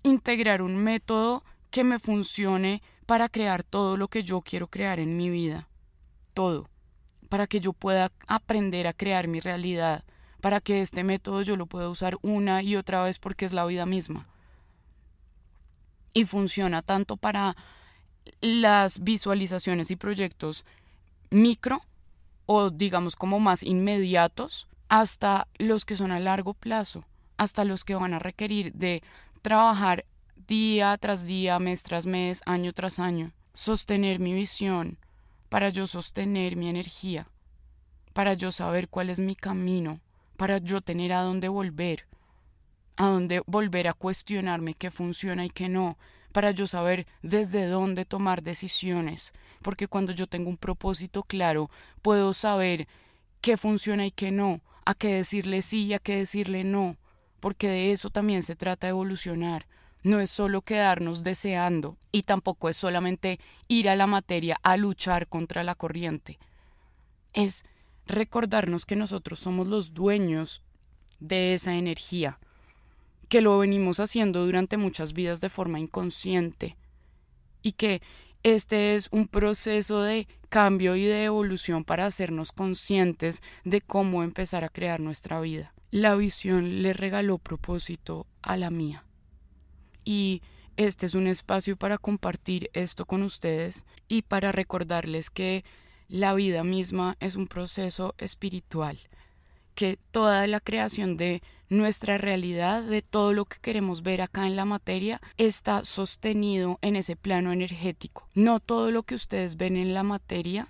integrar 0.03 0.61
un 0.61 0.75
método 0.75 1.43
que 1.69 1.83
me 1.83 1.99
funcione 1.99 2.81
para 3.05 3.29
crear 3.29 3.63
todo 3.63 3.97
lo 3.97 4.09
que 4.09 4.23
yo 4.23 4.41
quiero 4.41 4.67
crear 4.67 4.99
en 4.99 5.17
mi 5.17 5.29
vida. 5.29 5.69
Todo 6.33 6.69
para 7.33 7.47
que 7.47 7.59
yo 7.59 7.73
pueda 7.73 8.11
aprender 8.27 8.85
a 8.85 8.93
crear 8.93 9.27
mi 9.27 9.39
realidad, 9.39 10.03
para 10.39 10.61
que 10.61 10.81
este 10.81 11.03
método 11.03 11.41
yo 11.41 11.57
lo 11.57 11.65
pueda 11.65 11.89
usar 11.89 12.19
una 12.21 12.61
y 12.61 12.75
otra 12.75 13.01
vez 13.01 13.17
porque 13.17 13.43
es 13.43 13.53
la 13.53 13.65
vida 13.65 13.87
misma. 13.87 14.27
Y 16.13 16.25
funciona 16.25 16.81
tanto 16.81 17.17
para 17.17 17.55
las 18.41 19.03
visualizaciones 19.03 19.91
y 19.91 19.95
proyectos 19.95 20.65
micro 21.29 21.81
o 22.45 22.69
digamos 22.69 23.15
como 23.15 23.39
más 23.39 23.63
inmediatos 23.63 24.67
hasta 24.89 25.47
los 25.57 25.85
que 25.85 25.95
son 25.95 26.11
a 26.11 26.19
largo 26.19 26.53
plazo, 26.53 27.05
hasta 27.37 27.65
los 27.65 27.83
que 27.83 27.95
van 27.95 28.13
a 28.13 28.19
requerir 28.19 28.73
de 28.73 29.01
trabajar 29.41 30.05
día 30.47 30.95
tras 30.97 31.25
día, 31.25 31.57
mes 31.59 31.83
tras 31.83 32.05
mes, 32.05 32.41
año 32.45 32.73
tras 32.73 32.99
año, 32.99 33.31
sostener 33.53 34.19
mi 34.19 34.33
visión, 34.33 34.97
para 35.49 35.69
yo 35.69 35.87
sostener 35.87 36.55
mi 36.55 36.69
energía, 36.69 37.27
para 38.13 38.33
yo 38.33 38.51
saber 38.51 38.87
cuál 38.87 39.09
es 39.09 39.19
mi 39.19 39.35
camino, 39.35 39.99
para 40.37 40.59
yo 40.59 40.81
tener 40.81 41.13
a 41.13 41.21
dónde 41.21 41.47
volver, 41.47 42.05
a 42.95 43.07
dónde 43.07 43.41
volver 43.45 43.87
a 43.87 43.93
cuestionarme 43.93 44.73
qué 44.73 44.91
funciona 44.91 45.45
y 45.45 45.49
qué 45.49 45.69
no, 45.69 45.97
para 46.31 46.51
yo 46.51 46.67
saber 46.67 47.07
desde 47.21 47.67
dónde 47.67 48.05
tomar 48.05 48.43
decisiones, 48.43 49.33
porque 49.61 49.87
cuando 49.87 50.11
yo 50.11 50.27
tengo 50.27 50.49
un 50.49 50.57
propósito 50.57 51.23
claro, 51.23 51.69
puedo 52.01 52.33
saber 52.33 52.87
qué 53.41 53.55
funciona 53.57 54.05
y 54.05 54.11
qué 54.11 54.31
no, 54.31 54.61
a 54.85 54.95
qué 54.95 55.15
decirle 55.15 55.61
sí 55.61 55.85
y 55.85 55.93
a 55.93 55.99
qué 55.99 56.17
decirle 56.17 56.63
no, 56.63 56.97
porque 57.39 57.67
de 57.67 57.91
eso 57.91 58.09
también 58.09 58.43
se 58.43 58.55
trata 58.55 58.87
de 58.87 58.91
evolucionar, 58.91 59.67
no 60.03 60.19
es 60.19 60.29
solo 60.29 60.61
quedarnos 60.61 61.23
deseando 61.23 61.97
y 62.11 62.23
tampoco 62.23 62.67
es 62.67 62.77
solamente 62.77 63.39
ir 63.67 63.87
a 63.89 63.95
la 63.95 64.07
materia 64.07 64.59
a 64.63 64.75
luchar 64.75 65.27
contra 65.27 65.63
la 65.63 65.75
corriente. 65.75 66.39
Es 67.31 67.63
recordarnos 68.05 68.85
que 68.85 68.95
nosotros 68.95 69.39
somos 69.39 69.67
los 69.67 69.93
dueños 69.93 70.61
de 71.19 71.53
esa 71.53 71.75
energía, 71.75 72.39
que 73.33 73.41
lo 73.41 73.57
venimos 73.57 73.99
haciendo 73.99 74.45
durante 74.45 74.77
muchas 74.77 75.13
vidas 75.13 75.41
de 75.41 75.49
forma 75.49 75.79
inconsciente 75.79 76.77
y 77.63 77.71
que 77.71 77.99
este 78.43 78.93
es 78.93 79.07
un 79.09 79.27
proceso 79.27 80.03
de 80.03 80.27
cambio 80.49 80.95
y 80.95 81.05
de 81.05 81.23
evolución 81.23 81.83
para 81.83 82.05
hacernos 82.05 82.51
conscientes 82.51 83.41
de 83.63 83.81
cómo 83.81 84.21
empezar 84.21 84.63
a 84.63 84.69
crear 84.69 84.99
nuestra 84.99 85.41
vida. 85.41 85.73
La 85.89 86.13
visión 86.13 86.83
le 86.83 86.93
regaló 86.93 87.39
propósito 87.39 88.27
a 88.43 88.55
la 88.55 88.69
mía 88.69 89.03
y 90.05 90.43
este 90.77 91.07
es 91.07 91.15
un 91.15 91.25
espacio 91.25 91.75
para 91.75 91.97
compartir 91.97 92.69
esto 92.73 93.07
con 93.07 93.23
ustedes 93.23 93.83
y 94.07 94.21
para 94.21 94.51
recordarles 94.51 95.31
que 95.31 95.65
la 96.07 96.35
vida 96.35 96.63
misma 96.63 97.17
es 97.19 97.35
un 97.35 97.47
proceso 97.47 98.13
espiritual, 98.19 98.99
que 99.73 99.97
toda 100.11 100.45
la 100.47 100.59
creación 100.59 101.17
de 101.17 101.41
nuestra 101.69 102.17
realidad, 102.17 102.83
de 102.83 103.01
todo 103.01 103.33
lo 103.33 103.45
que 103.45 103.57
queremos 103.59 104.03
ver 104.03 104.21
acá 104.21 104.45
en 104.47 104.55
la 104.55 104.65
materia, 104.65 105.21
está 105.37 105.83
sostenido 105.83 106.77
en 106.81 106.95
ese 106.95 107.15
plano 107.15 107.51
energético. 107.51 108.27
No 108.33 108.59
todo 108.59 108.91
lo 108.91 109.03
que 109.03 109.15
ustedes 109.15 109.57
ven 109.57 109.75
en 109.75 109.93
la 109.93 110.03
materia 110.03 110.67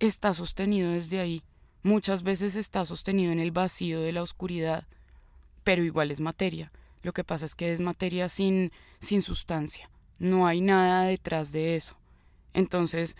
está 0.00 0.34
sostenido 0.34 0.90
desde 0.92 1.20
ahí. 1.20 1.42
Muchas 1.82 2.22
veces 2.22 2.56
está 2.56 2.84
sostenido 2.84 3.32
en 3.32 3.40
el 3.40 3.50
vacío 3.50 4.00
de 4.00 4.12
la 4.12 4.22
oscuridad, 4.22 4.86
pero 5.62 5.84
igual 5.84 6.10
es 6.10 6.20
materia. 6.20 6.72
Lo 7.02 7.12
que 7.12 7.24
pasa 7.24 7.44
es 7.44 7.54
que 7.54 7.72
es 7.72 7.80
materia 7.80 8.28
sin, 8.28 8.72
sin 9.00 9.22
sustancia. 9.22 9.90
No 10.18 10.46
hay 10.46 10.60
nada 10.60 11.04
detrás 11.04 11.52
de 11.52 11.76
eso. 11.76 11.96
Entonces, 12.54 13.16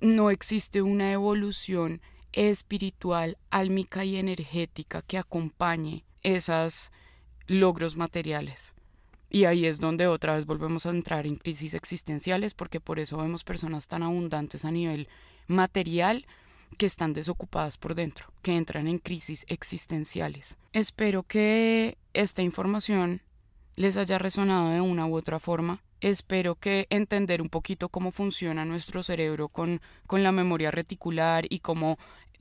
no 0.00 0.30
existe 0.30 0.82
una 0.82 1.12
evolución 1.12 2.00
espiritual, 2.32 3.38
álmica 3.50 4.04
y 4.04 4.16
energética 4.16 5.02
que 5.02 5.18
acompañe 5.18 6.04
esos 6.22 6.92
logros 7.46 7.96
materiales. 7.96 8.74
Y 9.28 9.46
ahí 9.46 9.64
es 9.64 9.80
donde 9.80 10.06
otra 10.06 10.36
vez 10.36 10.44
volvemos 10.44 10.84
a 10.84 10.90
entrar 10.90 11.26
en 11.26 11.36
crisis 11.36 11.74
existenciales, 11.74 12.52
porque 12.52 12.80
por 12.80 12.98
eso 12.98 13.16
vemos 13.16 13.44
personas 13.44 13.86
tan 13.86 14.02
abundantes 14.02 14.64
a 14.64 14.70
nivel 14.70 15.08
material 15.46 16.26
que 16.76 16.86
están 16.86 17.12
desocupadas 17.12 17.78
por 17.78 17.94
dentro, 17.94 18.32
que 18.42 18.56
entran 18.56 18.86
en 18.88 18.98
crisis 18.98 19.44
existenciales. 19.48 20.58
Espero 20.72 21.22
que 21.22 21.96
esta 22.12 22.42
información 22.42 23.22
les 23.76 23.96
haya 23.96 24.18
resonado 24.18 24.70
de 24.70 24.80
una 24.80 25.06
u 25.06 25.16
otra 25.16 25.38
forma. 25.38 25.82
Espero 26.02 26.56
que 26.56 26.88
entender 26.90 27.40
un 27.40 27.48
poquito 27.48 27.88
cómo 27.88 28.10
funciona 28.10 28.64
nuestro 28.64 29.04
cerebro 29.04 29.48
con, 29.48 29.80
con 30.08 30.24
la 30.24 30.32
memoria 30.32 30.72
reticular 30.72 31.46
y 31.48 31.60
cómo 31.60 31.96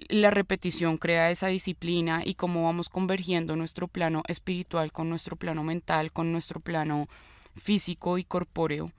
la 0.10 0.32
repetición 0.32 0.98
crea 0.98 1.30
esa 1.30 1.46
disciplina 1.46 2.24
y 2.26 2.34
cómo 2.34 2.64
vamos 2.64 2.90
convergiendo 2.90 3.56
nuestro 3.56 3.88
plano 3.88 4.24
espiritual 4.28 4.92
con 4.92 5.10
nuestro 5.10 5.36
plano 5.36 5.64
mental, 5.64 6.12
con 6.12 6.32
nuestro 6.32 6.60
plano 6.60 7.08
físico 7.56 8.18
y 8.18 8.24
corpóreo. 8.24 8.92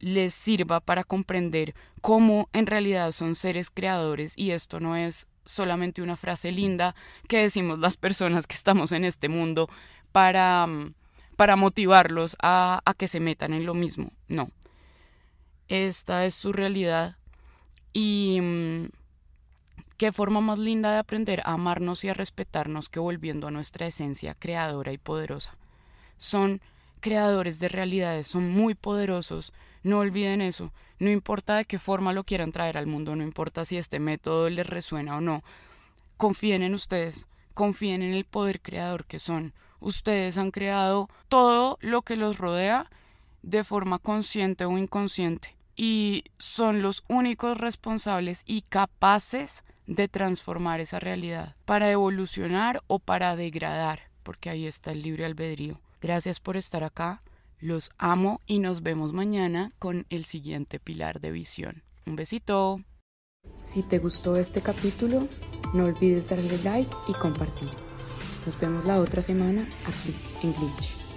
Les 0.00 0.34
sirva 0.34 0.80
para 0.80 1.04
comprender 1.04 1.76
cómo 2.00 2.48
en 2.52 2.66
realidad 2.66 3.12
son 3.12 3.36
seres 3.36 3.70
creadores 3.70 4.36
y 4.36 4.50
esto 4.50 4.80
no 4.80 4.96
es 4.96 5.28
solamente 5.44 6.02
una 6.02 6.16
frase 6.16 6.50
linda 6.50 6.96
que 7.28 7.38
decimos 7.38 7.78
las 7.78 7.96
personas 7.96 8.48
que 8.48 8.56
estamos 8.56 8.90
en 8.90 9.04
este 9.04 9.28
mundo 9.28 9.68
para, 10.10 10.66
mm, 10.66 10.94
para 11.40 11.56
motivarlos 11.56 12.36
a, 12.42 12.82
a 12.84 12.92
que 12.92 13.08
se 13.08 13.18
metan 13.18 13.54
en 13.54 13.64
lo 13.64 13.72
mismo. 13.72 14.12
No. 14.28 14.50
Esta 15.68 16.26
es 16.26 16.34
su 16.34 16.52
realidad 16.52 17.16
y 17.94 18.38
mm, 18.42 18.90
qué 19.96 20.12
forma 20.12 20.42
más 20.42 20.58
linda 20.58 20.92
de 20.92 20.98
aprender 20.98 21.40
a 21.46 21.54
amarnos 21.54 22.04
y 22.04 22.10
a 22.10 22.12
respetarnos 22.12 22.90
que 22.90 23.00
volviendo 23.00 23.48
a 23.48 23.50
nuestra 23.50 23.86
esencia 23.86 24.34
creadora 24.34 24.92
y 24.92 24.98
poderosa. 24.98 25.56
Son 26.18 26.60
creadores 27.00 27.58
de 27.58 27.70
realidades, 27.70 28.28
son 28.28 28.50
muy 28.50 28.74
poderosos, 28.74 29.54
no 29.82 30.00
olviden 30.00 30.42
eso, 30.42 30.74
no 30.98 31.08
importa 31.08 31.56
de 31.56 31.64
qué 31.64 31.78
forma 31.78 32.12
lo 32.12 32.24
quieran 32.24 32.52
traer 32.52 32.76
al 32.76 32.86
mundo, 32.86 33.16
no 33.16 33.24
importa 33.24 33.64
si 33.64 33.78
este 33.78 33.98
método 33.98 34.50
les 34.50 34.66
resuena 34.66 35.16
o 35.16 35.22
no, 35.22 35.42
confíen 36.18 36.62
en 36.62 36.74
ustedes, 36.74 37.28
confíen 37.54 38.02
en 38.02 38.12
el 38.12 38.26
poder 38.26 38.60
creador 38.60 39.06
que 39.06 39.18
son. 39.18 39.54
Ustedes 39.80 40.38
han 40.38 40.50
creado 40.50 41.08
todo 41.28 41.78
lo 41.80 42.02
que 42.02 42.16
los 42.16 42.38
rodea 42.38 42.90
de 43.42 43.64
forma 43.64 43.98
consciente 43.98 44.64
o 44.64 44.76
inconsciente 44.78 45.56
y 45.76 46.24
son 46.38 46.82
los 46.82 47.04
únicos 47.08 47.56
responsables 47.56 48.42
y 48.44 48.62
capaces 48.62 49.64
de 49.86 50.08
transformar 50.08 50.78
esa 50.80 51.00
realidad 51.00 51.56
para 51.64 51.90
evolucionar 51.90 52.82
o 52.86 52.98
para 52.98 53.34
degradar, 53.34 54.10
porque 54.22 54.50
ahí 54.50 54.66
está 54.66 54.92
el 54.92 55.02
libre 55.02 55.24
albedrío. 55.24 55.80
Gracias 56.00 56.38
por 56.38 56.56
estar 56.56 56.84
acá, 56.84 57.22
los 57.58 57.90
amo 57.98 58.40
y 58.46 58.58
nos 58.58 58.82
vemos 58.82 59.12
mañana 59.12 59.72
con 59.78 60.06
el 60.10 60.26
siguiente 60.26 60.78
pilar 60.80 61.20
de 61.20 61.30
visión. 61.30 61.82
Un 62.06 62.16
besito. 62.16 62.82
Si 63.56 63.82
te 63.82 63.98
gustó 63.98 64.36
este 64.36 64.60
capítulo, 64.60 65.26
no 65.72 65.84
olvides 65.84 66.28
darle 66.28 66.58
like 66.62 66.94
y 67.08 67.14
compartir. 67.14 67.89
Nos 68.46 68.58
vemos 68.58 68.84
la 68.84 68.98
otra 68.98 69.22
semana 69.22 69.66
aquí 69.86 70.14
en 70.42 70.52
Glitch. 70.54 71.09